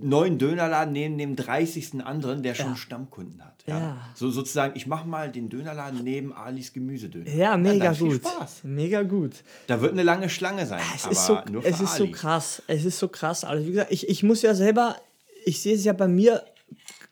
[0.00, 2.04] neuen Dönerladen neben dem 30.
[2.04, 2.76] anderen, der schon Ja.
[2.76, 3.52] Stammkunden hat.
[3.66, 3.96] Ja.
[4.14, 7.30] So sozusagen, ich mache mal den Dönerladen neben Alis Gemüsedöner.
[7.30, 8.16] Ja, mega dann gut.
[8.16, 8.64] Spaß.
[8.64, 9.32] Mega gut.
[9.66, 12.12] Da wird eine lange Schlange sein, Es aber ist so, es ist so Ali.
[12.12, 12.62] krass.
[12.66, 13.44] Es ist so krass.
[13.44, 14.96] Also wie gesagt, ich, ich muss ja selber,
[15.44, 16.42] ich sehe es ja bei mir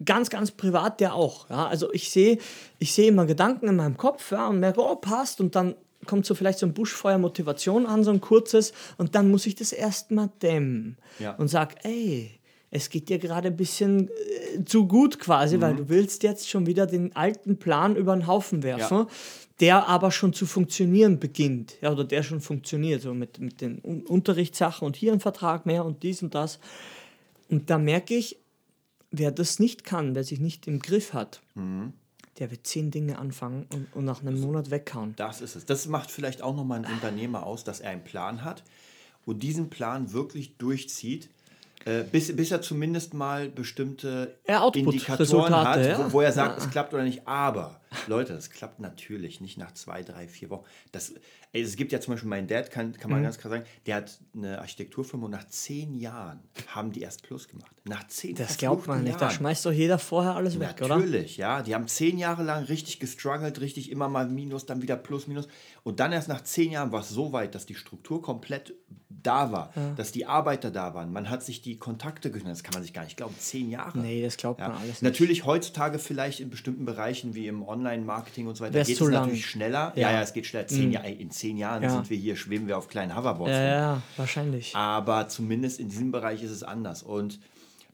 [0.04, 1.48] ganz, ganz privat ja auch.
[1.50, 1.66] Ja?
[1.66, 2.38] Also ich sehe,
[2.78, 5.40] ich sehe immer Gedanken in meinem Kopf ja, und merke, oh, passt.
[5.40, 5.74] Und dann
[6.06, 8.72] kommt so vielleicht so ein Buschfeuer Motivation an, so ein kurzes.
[8.98, 11.34] Und dann muss ich das erstmal dämmen Ja.
[11.36, 12.30] und sag, ey,
[12.72, 14.08] es geht dir gerade ein bisschen
[14.54, 15.60] äh, zu gut quasi, Mhm.
[15.60, 19.06] weil du willst jetzt schon wieder den alten Plan über den Haufen werfen,
[19.58, 21.74] der aber schon zu funktionieren beginnt.
[21.82, 25.66] Ja, oder der schon funktioniert, so mit, mit den Un Unterrichtssachen und hier ein Vertrag
[25.66, 26.60] mehr und dies und das.
[27.50, 28.38] Und da merke ich,
[29.10, 31.92] wer das nicht kann, wer sich nicht im Griff hat, Mhm.
[32.38, 35.14] der wird zehn Dinge anfangen und, und nach einem Monat weghauen.
[35.16, 35.64] Das ist es.
[35.66, 38.62] Das macht vielleicht auch nochmal einen Unternehmer aus, dass er einen Plan hat
[39.26, 41.28] und diesen Plan wirklich durchzieht.
[41.86, 45.18] Äh, bis, bis er zumindest mal bestimmte Output, Indikatoren
[45.54, 46.06] Resultate, hat, ja.
[46.08, 46.64] wo, wo er sagt, Ja.
[46.66, 47.26] es klappt oder nicht.
[47.26, 50.64] Aber, Leute, das klappt natürlich nicht nach zwei, drei, vier Wochen.
[50.92, 51.12] Das,
[51.52, 53.16] ey, es gibt ja zum Beispiel meinen Dad, kann, kann Mhm.
[53.16, 57.22] man ganz klar sagen, der hat eine Architekturfirma und nach zehn Jahren haben die erst
[57.24, 57.74] Plus gemacht.
[57.84, 59.16] Nach zehn Das glaubt man nicht.
[59.16, 59.34] Da Jahren.
[59.34, 60.96] schmeißt doch jeder vorher alles weg, oder?
[60.98, 61.62] Natürlich, ja.
[61.62, 65.48] Die haben zehn Jahre lang richtig gestruggelt, richtig immer mal Minus, dann wieder Plus, Minus.
[65.82, 68.74] Und dann erst nach zehn Jahren war es so weit, dass die Struktur komplett
[69.22, 71.12] da war, dass die Arbeiter da waren.
[71.12, 72.50] Man hat sich die Kontakte genommen.
[72.50, 73.34] Das kann man sich gar nicht glauben.
[73.38, 73.98] Zehn Jahre.
[73.98, 74.68] Nee, das glaubt Ja.
[74.68, 75.02] man alles nicht.
[75.02, 79.46] Natürlich heutzutage vielleicht in bestimmten Bereichen wie im Online-Marketing und so weiter geht es natürlich
[79.46, 79.92] schneller.
[79.96, 80.08] Ja.
[80.08, 80.66] Ja, ja, es geht schneller.
[80.66, 81.90] Zehn Jahre, in zehn Jahren Ja.
[81.90, 83.52] sind wir hier, schweben wir auf kleinen Hoverboards.
[83.52, 84.76] Ja, ja, wahrscheinlich.
[84.76, 87.02] Aber zumindest in diesem Bereich ist es anders.
[87.02, 87.40] Und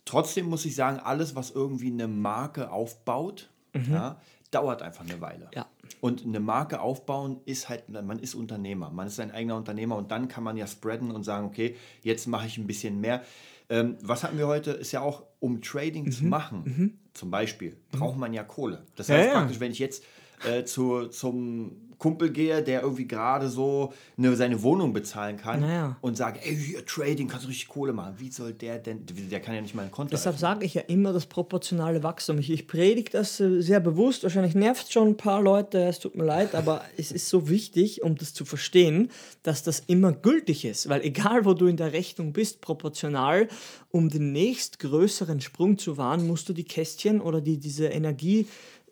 [0.05, 3.49] trotzdem muss ich sagen, alles, was irgendwie eine Marke aufbaut,
[3.91, 4.17] ja,
[4.51, 5.47] dauert einfach eine Weile.
[5.47, 5.51] Mhm.
[5.55, 5.67] Ja.
[6.01, 10.11] Und eine Marke aufbauen ist halt, man ist Unternehmer, man ist ein eigener Unternehmer und
[10.11, 13.23] dann kann man ja spreaden und sagen, okay, jetzt mache ich ein bisschen mehr.
[13.69, 14.71] Ähm, was hatten wir heute?
[14.71, 18.85] Ist ja auch, um Trading zu machen, zum Beispiel, braucht man ja Kohle.
[18.97, 19.13] Das Mhm.
[19.15, 19.33] Heißt ja.
[19.35, 20.05] praktisch, wenn ich jetzt
[20.47, 25.97] äh, zu, zum Kumpel gehe, der irgendwie gerade so eine, seine Wohnung bezahlen kann Naja.
[26.01, 28.15] und sage, ey, hier, Trading, kannst du richtig Kohle machen.
[28.19, 30.83] Wie soll der denn, der kann ja nicht mal ein Konto Deshalb sage ich ja
[30.83, 32.39] immer das proportionale Wachstum.
[32.39, 34.23] Ich, ich predige das äh, sehr bewusst.
[34.23, 38.03] Wahrscheinlich nervt schon ein paar Leute, es tut mir leid, aber es ist so wichtig,
[38.03, 39.11] um das zu verstehen,
[39.43, 40.89] dass das immer gültig ist.
[40.89, 43.49] Weil egal, wo du in der Rechnung bist, proportional,
[43.91, 47.91] um den nächstgrößeren Sprung zu wahren, musst du die Kästchen oder die, diese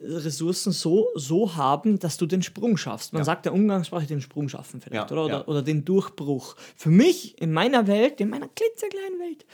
[0.04, 3.12] Energieressourcen so, so haben, dass du den Sprung schaffst.
[3.12, 5.24] Man sagt ja umgangssprachlich den Sprung schaffen vielleicht, Ja, oder?
[5.24, 5.46] Oder, ja.
[5.46, 6.56] oder den Durchbruch.
[6.76, 9.44] Für mich, in meiner Welt, in meiner klitzekleinen Welt,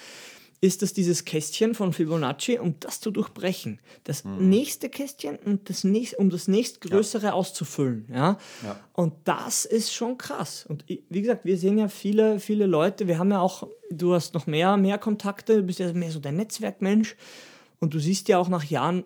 [0.63, 3.79] ist das dieses Kästchen von Fibonacci, um das zu durchbrechen.
[4.05, 4.51] Das Mhm.
[4.51, 8.07] nächste Kästchen, und das nächst, um das nächstgrößere auszufüllen.
[8.13, 8.37] Ja?
[8.63, 8.79] Ja.
[8.93, 10.67] Und das ist schon krass.
[10.69, 14.35] Und wie gesagt, wir sehen ja viele, viele Leute, wir haben ja auch, du hast
[14.35, 17.17] noch mehr, mehr Kontakte, du bist ja mehr so der Netzwerkmensch.
[17.79, 19.05] Und du siehst ja auch nach Jahren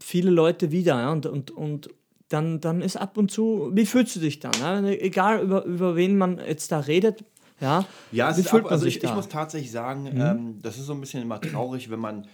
[0.00, 1.00] viele Leute wieder.
[1.00, 1.12] Ja?
[1.12, 1.90] Und, und, und
[2.28, 4.52] dann, dann ist ab und zu, wie fühlst du dich dann?
[4.60, 4.82] Ja?
[4.82, 7.24] Egal, über, über wen man jetzt da redet.
[7.60, 9.16] Ja, Ja, wie fühlt ab, man also sich ich, ich da?
[9.16, 12.26] muss tatsächlich sagen, ähm, das ist so ein bisschen immer traurig, wenn man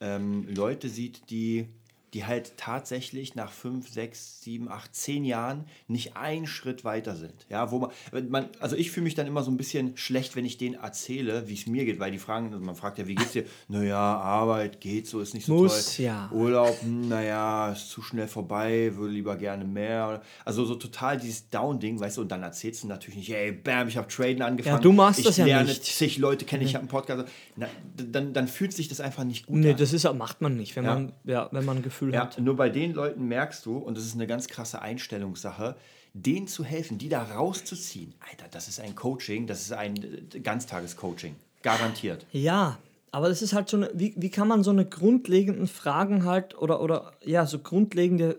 [0.00, 1.68] ähm, Leute sieht, die,
[2.14, 7.46] die halt tatsächlich nach fünf, sechs, sieben, acht, zehn Jahren nicht einen Schritt weiter sind.
[7.48, 7.90] Ja, wo man,
[8.28, 11.48] man also ich fühle mich dann immer so ein bisschen schlecht, wenn ich denen erzähle,
[11.48, 13.44] wie es mir geht, weil die fragen, also man fragt ja, wie geht's dir?
[13.68, 16.04] Naja, Arbeit geht so, ist nicht so Muss, toll.
[16.04, 16.30] ja.
[16.32, 20.20] Urlaub, hm, naja, ist zu schnell vorbei, würde lieber gerne mehr.
[20.44, 23.88] Also so total dieses Down-Ding, weißt du, und dann erzählst du natürlich nicht, ey, bam,
[23.88, 24.82] ich habe Traden angefangen.
[24.82, 25.84] du machst ich das ja lerne nicht.
[25.84, 27.24] zig Leute kennen, ich habe einen Podcast.
[27.56, 29.76] Na, dann, dann fühlt sich das einfach nicht gut Nee, an.
[29.76, 30.94] das ist, macht man nicht, wenn, Ja.
[30.94, 32.38] man, ja, wenn man ein Gefühl Ja, hat.
[32.40, 35.76] nur bei den Leuten merkst du, und das ist eine ganz krasse Einstellungssache,
[36.14, 38.12] denen zu helfen, die da rauszuziehen.
[38.28, 41.36] Alter, das ist ein Coaching, das ist ein äh, Ganztagescoaching.
[41.62, 42.26] Garantiert.
[42.32, 42.78] Ja,
[43.12, 46.58] aber das ist halt so eine, wie, wie kann man so eine grundlegenden Fragen halt
[46.58, 48.38] oder, oder ja, so grundlegende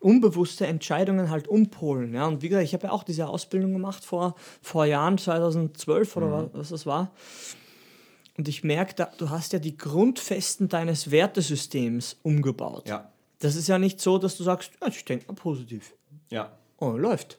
[0.00, 2.12] unbewusste Entscheidungen halt umpolen.
[2.14, 6.16] Ja, und wie gesagt, ich habe ja auch diese Ausbildung gemacht vor, vor Jahren, 2012
[6.16, 7.10] oder was, was das war.
[8.36, 12.88] Und ich merke, da, du hast ja die Grundfesten deines Wertesystems umgebaut.
[12.88, 13.10] Ja.
[13.38, 15.94] Das ist ja nicht so, dass du sagst, ja, ich denke mal positiv.
[16.30, 16.52] Ja.
[16.78, 17.38] Oh, läuft.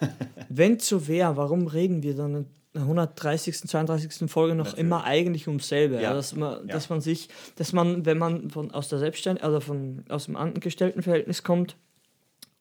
[0.48, 4.30] Wenn so wäre, warum reden wir dann in der 130., 32.
[4.30, 4.84] Folge noch Natürlich.
[4.84, 5.96] immer eigentlich ums selbe?
[5.96, 6.00] Ja.
[6.02, 6.14] Ja.
[6.14, 6.74] Dass, man, Ja.
[6.74, 10.36] dass man sich, dass man, wenn man von, aus der Selbstständigkeit, also von, aus dem
[10.36, 11.76] Angestelltenverhältnis kommt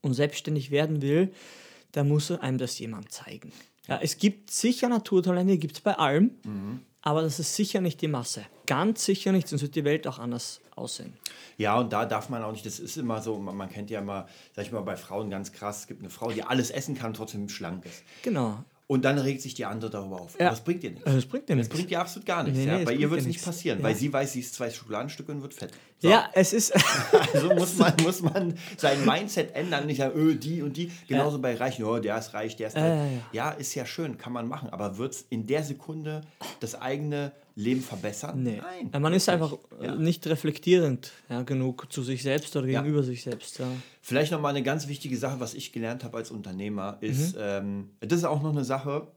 [0.01, 1.31] und selbstständig werden will,
[1.93, 3.51] dann muss einem das jemand zeigen.
[3.87, 6.81] Ja, es gibt sicher Naturtalente, gibt es bei allem, Mhm.
[7.07, 8.43] Aber das ist sicher nicht die Masse.
[8.65, 11.13] Ganz sicher nicht, sonst wird die Welt auch anders aussehen.
[11.55, 14.01] Ja, und da darf man auch nicht, das ist immer so, man, man kennt ja
[14.01, 16.95] immer, sag ich mal, bei Frauen ganz krass, es gibt eine Frau, die alles essen
[16.95, 18.03] kann, trotzdem schlank ist.
[18.23, 18.61] Genau.
[18.89, 20.39] Und dann regt sich die andere darüber auf.
[20.39, 20.49] Ja.
[20.49, 21.05] Das bringt dir nichts.
[21.05, 21.75] Also, das bringt dir Das nichts.
[21.75, 22.57] bringt dir absolut gar nichts.
[22.57, 22.77] Nee, nee, ja.
[22.77, 23.83] das Bei ihr wird es nicht passieren, Ja.
[23.83, 25.71] weil sie weiß, sie isst zwei Schokoladenstücke und wird fett.
[25.99, 26.07] So.
[26.09, 26.73] Ja, es ist.
[27.33, 30.89] Also muss man, muss man sein Mindset ändern, nicht sagen, öh, die und die.
[31.09, 33.11] Genauso bei Reichen, oh, der ist reich, der ist Ja, reich.
[33.11, 34.69] ja, Ja, ist ja schön, kann man machen.
[34.69, 36.21] Aber wird es in der Sekunde
[36.61, 38.43] das eigene Leben verbessern?
[38.43, 38.57] Nee.
[38.61, 38.91] Nein.
[38.93, 39.95] Ja, Man ist einfach äh, Ja.
[39.95, 42.81] nicht reflektierend ja, genug zu sich selbst oder Ja.
[42.81, 43.57] gegenüber sich selbst.
[43.57, 43.65] Ja.
[44.01, 47.41] Vielleicht noch mal eine ganz wichtige Sache, was ich gelernt habe als Unternehmer, ist, Mhm.
[47.41, 49.07] ähm, das ist auch noch eine Sache,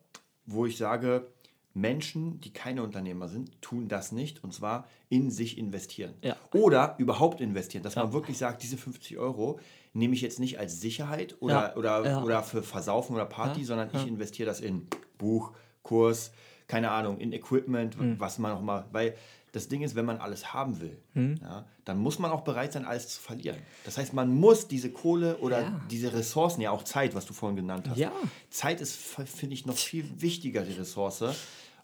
[0.47, 1.27] wo ich sage,
[1.75, 6.15] Menschen, die keine Unternehmer sind, tun das nicht und zwar in sich investieren.
[6.23, 6.35] Ja.
[6.53, 9.61] Oder überhaupt investieren, dass man wirklich sagt, diese 50 Euro
[9.93, 11.77] nehme ich jetzt nicht als Sicherheit oder, Ja.
[11.77, 12.23] oder, Ja.
[12.25, 13.67] oder für Versaufen oder Party, Ja.
[13.67, 14.87] sondern ich investiere das in
[15.19, 16.33] Buch, Kurs,
[16.71, 18.21] keine Ahnung, in Equipment, Mhm.
[18.21, 19.15] was man auch mal, weil
[19.53, 21.35] das Ding ist, wenn man alles haben will, Mhm.
[21.43, 23.57] ja, dann muss man auch bereit sein, alles zu verlieren.
[23.85, 25.81] Das heißt, man muss diese Kohle oder Ja.
[25.91, 27.99] diese Ressourcen, ja auch Zeit, was du vorhin genannt hast.
[27.99, 28.13] Ja.
[28.49, 31.25] Zeit ist, finde ich, noch viel wichtiger, die Ressource,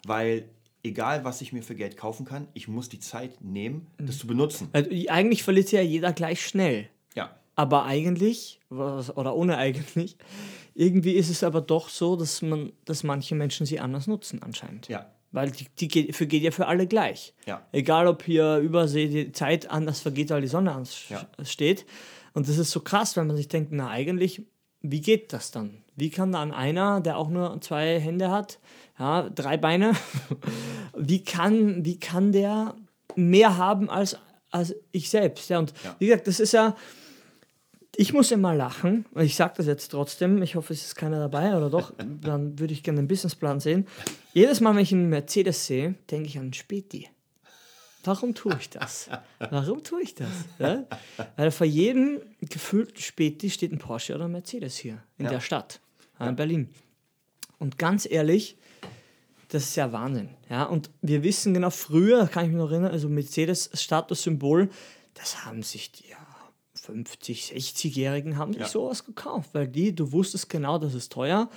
[0.05, 0.45] weil
[0.83, 4.27] egal was ich mir für Geld kaufen kann, ich muss die Zeit nehmen, das zu
[4.27, 4.69] benutzen.
[4.71, 6.87] Also, eigentlich verliert ja jeder gleich schnell.
[7.57, 7.63] Ja.
[7.63, 10.15] Aber eigentlich, oder ohne eigentlich,
[10.75, 14.87] irgendwie ist es aber doch so, dass man, dass manche Menschen sie anders nutzen anscheinend.
[14.89, 15.07] Ja.
[15.31, 17.33] Weil die, die geht, für geht ja für alle gleich.
[17.45, 17.65] Ja.
[17.71, 21.27] Egal ob hier übersee die Zeit anders vergeht, weil die Sonne Ja.
[21.43, 21.85] steht.
[22.33, 24.43] Und das ist so krass, wenn man sich denkt, na eigentlich,
[24.81, 25.83] wie geht das dann?
[25.95, 28.59] Wie kann dann einer, der auch nur zwei Hände hat,
[28.99, 29.93] ja, drei Beine,
[30.95, 32.75] wie kann, wie kann der
[33.15, 34.17] mehr haben als,
[34.51, 35.49] als ich selbst?
[35.49, 35.95] Ja, und Ja.
[35.99, 36.75] wie gesagt, das ist ja,
[37.99, 41.19] ich muss immer lachen, und ich sage das jetzt trotzdem, ich hoffe, es ist keiner
[41.19, 43.87] dabei oder doch, dann würde ich gerne den Businessplan sehen.
[44.33, 47.09] Jedes Mal, wenn ich einen Mercedes sehe, denke ich an einen Späti.
[48.03, 49.09] Warum tue ich das?
[49.49, 50.29] Warum tue ich das?
[50.59, 50.85] Ja?
[51.35, 55.31] Weil vor jedem gefühlten Späti steht ein Porsche oder ein Mercedes hier in Ja.
[55.31, 55.81] der Stadt,
[56.19, 56.69] in Berlin.
[57.59, 58.55] Und ganz ehrlich,
[59.49, 60.29] das ist ja Wahnsinn.
[60.49, 60.63] Ja?
[60.63, 64.69] Und wir wissen genau, früher, kann ich mich noch erinnern, also Mercedes Statussymbol,
[65.15, 66.17] das haben sich die ja,
[66.87, 68.67] 50, 60-Jährigen haben sich Ja.
[68.67, 71.49] sowas gekauft, weil die, du wusstest genau, das ist teuer.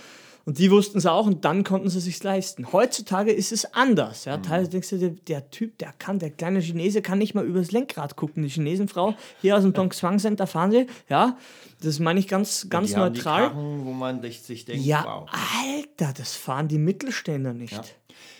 [0.46, 2.72] Und die wussten es auch und dann konnten sie sich leisten.
[2.72, 4.24] Heutzutage ist es anders.
[4.24, 4.38] Ja?
[4.38, 7.72] Teilweise denkst du, der, der Typ, der kann, der kleine Chinese kann nicht mal übers
[7.72, 8.42] Lenkrad gucken.
[8.42, 10.86] Die Chinesenfrau hier aus dem Dongsuan Center fahren sie.
[11.10, 11.36] Ja,
[11.82, 13.48] das meine ich ganz, ganz die haben neutral.
[13.50, 15.28] Die Karren, wo man sich denkt, Ja, wow.
[15.62, 17.72] Alter, das fahren die Mittelständler nicht.
[17.74, 17.82] Ja.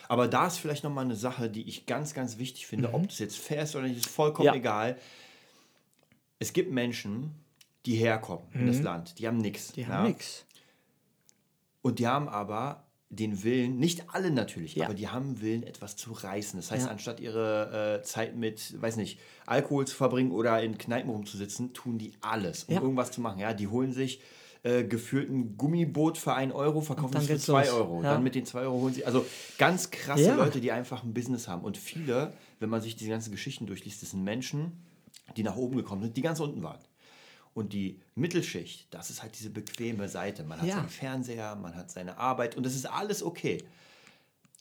[0.09, 2.94] Aber da ist vielleicht nochmal eine Sache, die ich ganz, ganz wichtig finde.
[2.94, 4.55] Ob das jetzt fair ist oder nicht, ist vollkommen Mhm.
[4.55, 4.59] Ja.
[4.59, 4.96] egal.
[6.40, 7.31] Es gibt Menschen,
[7.87, 9.70] die herkommen in das Land, die haben nichts.
[9.70, 9.74] Mhm.
[9.74, 10.44] Die haben nichts.
[11.83, 14.85] Und die haben aber den Willen, nicht alle natürlich, Ja.
[14.87, 16.59] aber die haben einen Willen, etwas zu reißen.
[16.61, 16.92] Das heißt, Ja.
[16.92, 21.98] anstatt ihre äh, Zeit mit, weiß nicht, Alkohol zu verbringen oder in Kneipen rumzusitzen, tun
[21.98, 22.81] die alles, um Ja.
[22.83, 23.38] irgendwas zu machen.
[23.40, 24.20] Ja, die holen sich
[24.62, 27.72] äh, gefühlt ein Gummiboot für 1 Euro, verkaufen es für 2 los.
[27.72, 28.03] Euro.
[28.03, 28.12] Ja.
[28.12, 29.24] Dann mit den 2 Euro holen sie, also
[29.57, 30.37] ganz krasse Ja.
[30.37, 31.62] Leute, die einfach ein Business haben.
[31.64, 34.72] Und viele, wenn man sich die ganzen Geschichten durchliest, das sind Menschen,
[35.37, 36.79] die nach oben gekommen sind, die ganz unten waren.
[37.55, 40.44] Und die Mittelschicht, das ist halt diese bequeme Seite.
[40.44, 40.77] Man hat Ja.
[40.77, 43.62] seinen Fernseher, man hat seine Arbeit und das ist alles okay.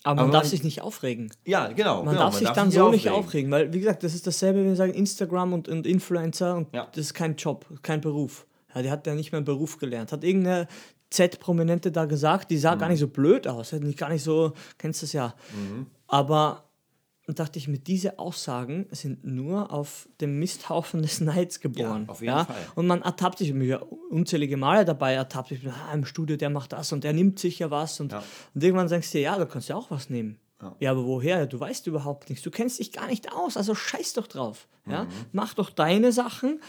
[0.04, 1.32] Aber man Aber darf man- sich nicht aufregen.
[1.46, 2.04] Ja, genau.
[2.04, 4.68] Man genau, darf sich dann so nicht aufregen, weil, wie gesagt, das ist dasselbe, wenn
[4.70, 6.86] wir sagen Instagram und, und Influencer und Ja.
[6.88, 8.46] das ist kein Job, kein Beruf.
[8.74, 10.12] Ja, die hat ja nicht mehr einen Beruf gelernt.
[10.12, 10.68] Hat irgendeine
[11.10, 12.80] Z-Prominente da gesagt, die sah Mhm.
[12.80, 15.34] gar nicht so blöd aus, nicht gar nicht so, kennst du es ja.
[15.54, 15.88] Mhm.
[16.08, 16.64] Aber
[17.38, 22.06] dachte ich, mit diese Aussagen sind nur auf dem Misthaufen des Neids geboren.
[22.06, 22.56] Ja, auf jeden Fall.
[22.76, 26.50] Und man ertappt sich mich ja unzählige Male dabei, ertappt sich, ah, im Studio, der
[26.50, 28.00] macht das und der nimmt sich ja was.
[28.00, 28.24] Und, Ja.
[28.56, 30.40] und irgendwann sagst du dir, ja, du kannst ja auch was nehmen.
[30.62, 30.76] Ja.
[30.80, 30.92] Ja.
[30.92, 31.46] aber woher?
[31.46, 32.44] Du weißt überhaupt nichts.
[32.44, 33.56] Du kennst dich gar nicht aus.
[33.56, 34.68] Also scheiß doch drauf.
[34.86, 35.04] Ja?
[35.06, 35.10] Mhm.
[35.32, 36.60] Mach doch deine Sachen.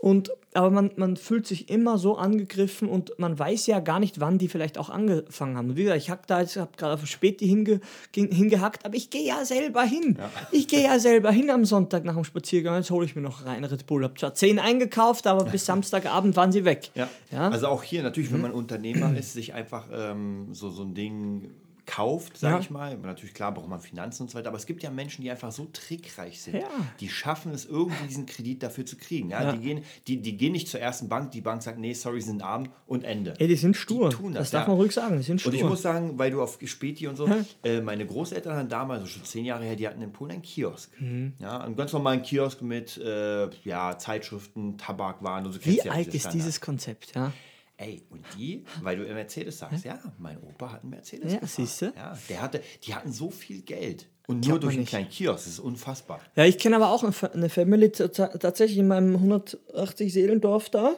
[0.00, 4.20] Und, aber man, man fühlt sich immer so angegriffen und man weiß ja gar nicht,
[4.20, 5.76] wann die vielleicht auch angefangen haben.
[5.76, 7.80] Wie gesagt, ich habe da jetzt hab gerade auf Späti hinge,
[8.14, 10.16] hingehackt, aber ich gehe ja selber hin.
[10.52, 12.76] Ich gehe ja selber hin am Sonntag nach dem Spaziergang.
[12.76, 14.04] Jetzt hole ich mir noch rein Red Bull.
[14.04, 16.90] Hab zwar zehn eingekauft, aber bis Samstagabend waren sie weg.
[16.94, 17.08] Ja.
[17.32, 17.48] Ja?
[17.48, 17.52] Mhm.
[17.52, 21.50] Also auch hier natürlich, wenn man Unternehmer ist, sich einfach ähm, so, so ein Ding
[21.88, 22.60] kauft, sage Ja.
[22.60, 22.96] ich mal.
[22.98, 25.50] Natürlich, klar, braucht man Finanzen und so weiter, aber es gibt ja Menschen, die einfach
[25.50, 26.56] so trickreich sind.
[26.56, 26.68] Ja.
[27.00, 29.30] Die schaffen es irgendwie, diesen Kredit dafür zu kriegen.
[29.30, 29.52] Ja?
[29.52, 32.28] Die, gehen, die, die gehen nicht zur ersten Bank, die Bank sagt, nee, sorry, sie
[32.28, 33.34] sind arm und Ende.
[33.38, 34.10] Ey, die sind stur.
[34.10, 35.16] Die tun das, das, darf man ruhig sagen.
[35.16, 35.50] Die sind stur.
[35.50, 37.26] Und ich muss sagen, weil du auf Späti und so,
[37.64, 40.42] äh, meine Großeltern hatten damals, also schon zehn Jahre her, die hatten in Polen einen
[40.42, 40.90] Kiosk.
[41.00, 41.32] Mhm.
[41.38, 45.64] Ja, einen ganz normalen Kiosk mit äh, ja, Zeitschriften, Tabakwaren und so.
[45.64, 47.14] Wie alt ist dieses Konzept?
[47.14, 47.32] Ja?
[47.80, 51.32] Ey, und die, weil du Mercedes sagst, ja, mein Opa hat einen Mercedes.
[51.32, 51.66] Ja, gefahren.
[51.66, 51.92] siehste.
[51.96, 54.06] Ja, der hatte, die hatten so viel Geld.
[54.26, 54.90] Und nur durch einen nicht.
[54.90, 56.20] kleinen Kiosk, das ist unfassbar.
[56.36, 60.96] Ja, ich kenne aber auch eine Fa- eine Family tatsächlich in meinem 180 Seelendorf da.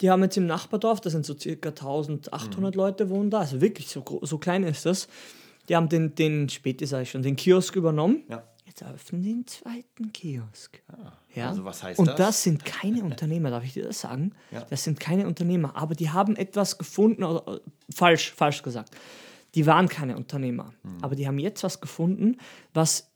[0.00, 2.78] Die haben jetzt im Nachbardorf, das sind so circa 1800 Mhm.
[2.78, 5.08] Leute wohnen da, also wirklich so, so klein ist das.
[5.68, 8.24] Die haben den, den Späti, sag ich schon, den Kiosk übernommen.
[8.28, 8.42] Ja.
[8.66, 10.82] Jetzt eröffnen die einen zweiten Kiosk.
[11.34, 11.48] Ja?
[11.50, 12.16] Also was heißt Und das?
[12.16, 14.32] das sind keine Unternehmer, darf ich dir das sagen?
[14.50, 14.64] Ja.
[14.68, 17.60] Das sind keine Unternehmer, aber die haben etwas gefunden, oder, äh,
[17.94, 18.90] falsch, falsch gesagt.
[19.54, 20.98] Die waren keine Unternehmer, Hm.
[21.00, 22.38] aber die haben jetzt was gefunden,
[22.74, 23.08] was,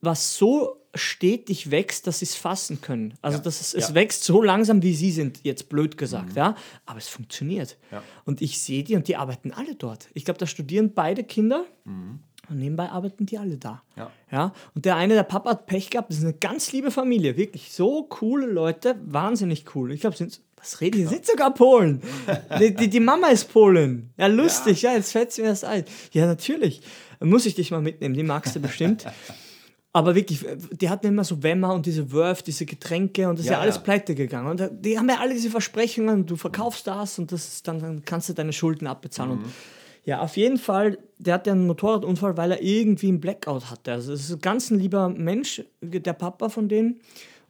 [0.00, 3.14] was so stetig wächst, dass sie es fassen können.
[3.22, 3.44] Also Ja.
[3.44, 3.90] dass es, es Ja.
[3.90, 3.94] Mhm.
[3.94, 6.56] wächst so langsam, wie sie sind, jetzt blöd gesagt, ja.
[6.86, 7.78] Aber es funktioniert.
[7.90, 8.02] Ja.
[8.24, 10.08] Und ich sehe die und die arbeiten alle dort.
[10.14, 11.64] Ich glaube, da studieren beide Kinder.
[11.84, 12.20] Mhm.
[12.50, 13.82] Und nebenbei arbeiten die alle da.
[13.96, 14.10] Ja.
[14.30, 14.52] ja.
[14.74, 17.72] Und der eine, der Papa hat Pech gehabt, das ist eine ganz liebe Familie, wirklich
[17.72, 19.92] so coole Leute, wahnsinnig cool.
[19.92, 22.02] Ich glaube, sind, was rede ich, sind sogar Polen.
[22.60, 24.10] die, die, die Mama ist Polen.
[24.16, 25.84] Ja, lustig, ja, jetzt fällt es mir das ein.
[26.12, 26.80] Ja, natürlich.
[27.20, 29.04] Muss ich dich mal mitnehmen, die magst du bestimmt.
[29.92, 33.50] Aber wirklich, die hatten immer so Wemmer und diese Wurf, diese Getränke und das ist
[33.50, 33.80] ja, Ja, alles ja.
[33.80, 34.48] pleite gegangen.
[34.48, 38.28] Und die haben ja alle diese Versprechungen, du verkaufst das und das dann, dann kannst
[38.28, 39.32] du deine Schulden abbezahlen.
[39.32, 39.44] Und
[40.04, 43.92] Ja, auf jeden Fall, der hatte einen Motorradunfall, weil er irgendwie einen Blackout hatte.
[43.92, 47.00] Also es ist ein ganz ein lieber Mensch, der Papa von denen.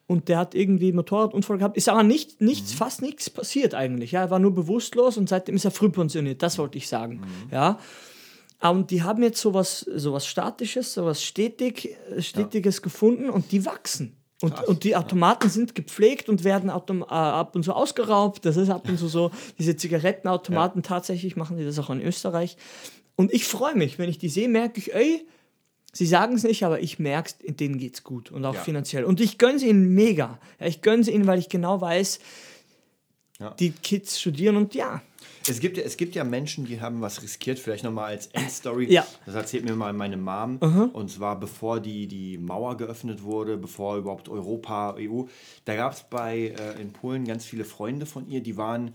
[0.07, 1.77] Und der hat irgendwie einen Motorradunfall gehabt.
[1.77, 4.13] Ist aber nicht, nichts, fast nichts passiert eigentlich.
[4.13, 6.43] Ja, er war nur bewusstlos und seitdem ist er früh pensioniert.
[6.43, 7.23] Das wollte ich sagen.
[7.53, 7.79] Ja.
[8.61, 14.18] Und die haben jetzt sowas, sowas Statisches, sowas stetig, Stetiges gefunden und die wachsen.
[14.41, 14.67] Und, Krass.
[14.69, 18.45] und die Automaten sind gepflegt und werden autom äh, ab und zu ausgeraubt.
[18.45, 19.33] Das ist ab und zu so.
[19.59, 22.57] Diese Zigarettenautomaten, tatsächlich machen die das auch in Österreich.
[23.17, 25.27] Und ich freue mich, wenn ich die sehe, merke ich, ey,
[25.93, 28.61] sie sagen es nicht, aber ich merke es, denen geht's gut und auch Ja.
[28.61, 29.05] finanziell.
[29.05, 30.39] Und ich gönne sie ihnen mega.
[30.61, 32.21] Ja, ich gönne sie ihnen, weil ich genau weiß,
[33.41, 33.51] Ja.
[33.51, 35.01] die Kids studieren und ja,
[35.47, 38.93] Es gibt, ja- es gibt ja Menschen, die haben was riskiert, vielleicht nochmal als Endstory.
[38.93, 39.07] Ja.
[39.27, 40.57] Das erzählt mir mal meine Mom.
[40.93, 45.23] Und zwar bevor die, die Mauer geöffnet wurde, bevor überhaupt Europa, EU.
[45.65, 48.95] Da gab es bei äh, in Polen ganz viele Freunde von ihr, die waren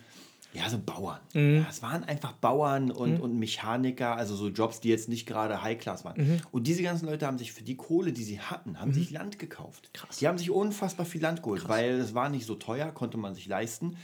[0.53, 1.19] ja so Bauern.
[1.33, 5.63] Ja, es waren einfach Bauern und, und Mechaniker, also so Jobs, die jetzt nicht gerade
[5.63, 6.41] High-Class waren.
[6.51, 9.39] Und diese ganzen Leute haben sich für die Kohle, die sie hatten, haben sich Land
[9.39, 9.89] gekauft.
[9.93, 10.17] Krass.
[10.17, 13.33] Die haben sich unfassbar viel Land geholt, weil es war nicht so teuer, konnte man
[13.33, 13.95] sich leisten.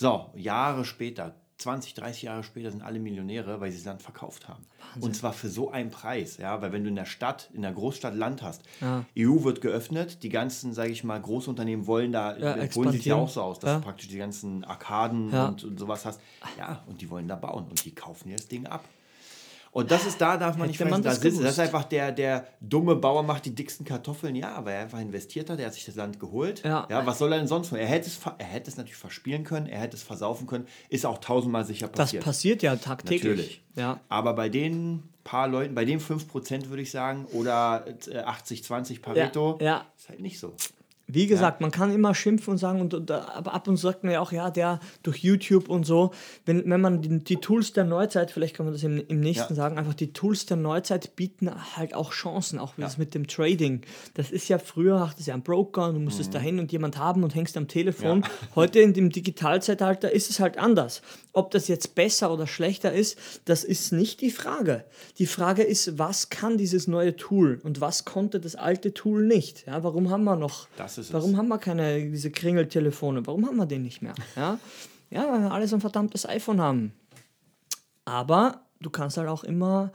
[0.00, 4.46] So, Jahre später, 20, 30 Jahre später sind alle Millionäre, weil sie das Land verkauft
[4.46, 4.64] haben.
[5.00, 7.72] Und zwar für so einen Preis, ja, weil wenn du in der Stadt, in der
[7.72, 9.04] Großstadt Land hast, Ja.
[9.18, 13.06] EU wird geöffnet, die ganzen, sage ich mal, Großunternehmen wollen da, Ja, in Polen sieht
[13.06, 13.76] ja auch so aus, dass Ja.
[13.78, 16.20] du praktisch die ganzen Arkaden und, und sowas hast.
[16.56, 18.84] Ja, und die wollen da bauen und die kaufen dir das Ding ab.
[19.70, 21.58] Und das ist da, darf man nicht Hätte man vergessen, da das sitzt, das ist
[21.58, 25.58] einfach der, der dumme Bauer macht die dicksten Kartoffeln, ja, weil er einfach investiert hat,
[25.60, 26.62] er hat sich das Land geholt.
[26.64, 26.86] Ja.
[27.06, 27.80] was soll er denn sonst machen?
[27.80, 31.06] Er hätte, es, er hätte es natürlich verspielen können, er hätte es versaufen können, ist
[31.06, 32.24] auch tausendmal sicher das passiert.
[32.24, 33.22] passiert ja tagtäglich.
[33.24, 33.62] Natürlich.
[33.76, 34.00] Ja.
[34.08, 39.58] Aber bei den paar Leuten, bei den 5% würde ich sagen, oder äh, 80-20 Pareto,
[39.60, 39.86] Ja, ja.
[39.96, 40.54] ist halt nicht so.
[41.10, 44.04] Wie gesagt, man kann immer schimpfen und sagen, und, und, aber ab und zu sagt
[44.04, 46.10] man ja auch, ja, der durch YouTube und so,
[46.44, 49.54] wenn, wenn man die, die Tools der Neuzeit, vielleicht kann man das im, im nächsten
[49.54, 49.56] Ja.
[49.56, 52.86] sagen, einfach die Tools der Neuzeit bieten halt auch Chancen, auch wie Ja.
[52.88, 53.80] das mit dem Trading.
[54.14, 57.24] Das ist ja früher, hattest du ja einen Broker, du musstest dahin und jemand haben
[57.24, 58.18] und hängst am Telefon.
[58.18, 58.24] Mhm.
[58.24, 58.30] Ja.
[58.56, 61.00] Heute in dem Digitalzeitalter ist es halt anders.
[61.32, 63.16] Ob das jetzt besser oder schlechter ist,
[63.46, 64.84] das ist nicht die Frage.
[65.18, 69.66] Die Frage ist, was kann dieses neue Tool und was konnte das alte Tool nicht?
[69.66, 71.12] Ja, warum haben wir noch, Das ist es.
[71.12, 73.26] warum haben wir keine diese Kringeltelefone?
[73.26, 74.14] Warum haben wir den nicht mehr?
[74.36, 74.58] Ja,
[75.10, 76.92] ja weil wir alle so ein verdammtes iPhone haben.
[78.04, 79.92] Aber du kannst halt auch immer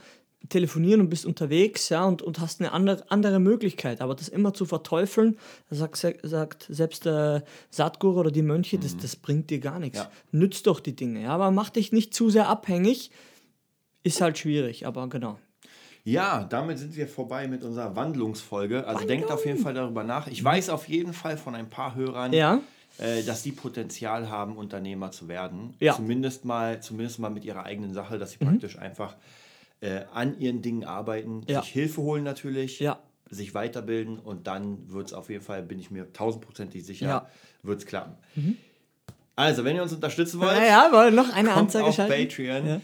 [0.50, 4.02] telefonieren und bist unterwegs, ja, und, und hast eine andere, andere Möglichkeit.
[4.02, 5.38] Aber das immer zu verteufeln,
[5.70, 10.00] sagt, sagt selbst der Satguru oder die Mönche, das, das bringt dir gar nichts.
[10.00, 10.12] Ja.
[10.32, 13.12] Nützt doch die Dinge, ja, aber mach dich nicht zu sehr abhängig.
[14.04, 15.40] Ist halt schwierig, aber genau.
[16.06, 18.86] Ja, damit sind wir vorbei mit unserer Wandlungsfolge.
[18.86, 20.28] Also denkt auf jeden Fall darüber nach.
[20.28, 22.60] Ich weiß auf jeden Fall von ein paar Hörern, Ja.
[22.98, 25.76] äh, dass sie Potenzial haben, Unternehmer zu werden.
[25.80, 25.94] Ja.
[25.94, 25.98] Mhm.
[25.98, 29.16] Zumindest mal, zumindest mal mit ihrer eigenen Sache, dass sie praktisch einfach
[29.80, 31.62] äh, an ihren Dingen arbeiten, Ja.
[31.62, 33.00] sich Hilfe holen natürlich, Ja.
[33.30, 37.28] sich weiterbilden und dann wird es auf jeden Fall, bin ich mir tausendprozentig sicher, Ja.
[37.64, 37.68] Mhm.
[37.68, 38.14] wird es klappen.
[39.36, 42.14] Also, wenn ihr uns unterstützen wollt, Ja, ja, aber noch eine kommt Anzeige auf schalten.
[42.14, 42.82] Patreon.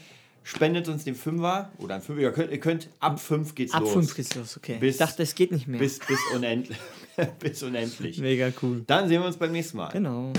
[0.50, 2.22] Spendet uns den Fünfer oder ein Fünfer.
[2.22, 3.94] Ihr könnt, ihr könnt ab fünf geht's Ab los.
[3.94, 4.78] 5 geht's los, okay.
[4.80, 5.80] Bis- ich dachte, es geht nicht mehr.
[5.80, 6.78] Bis, bis unendlich.
[7.40, 8.18] bis unendlich.
[8.18, 8.84] Mega cool.
[8.88, 9.90] Dann sehen wir uns beim nächsten Mal.
[9.90, 10.34] Genau.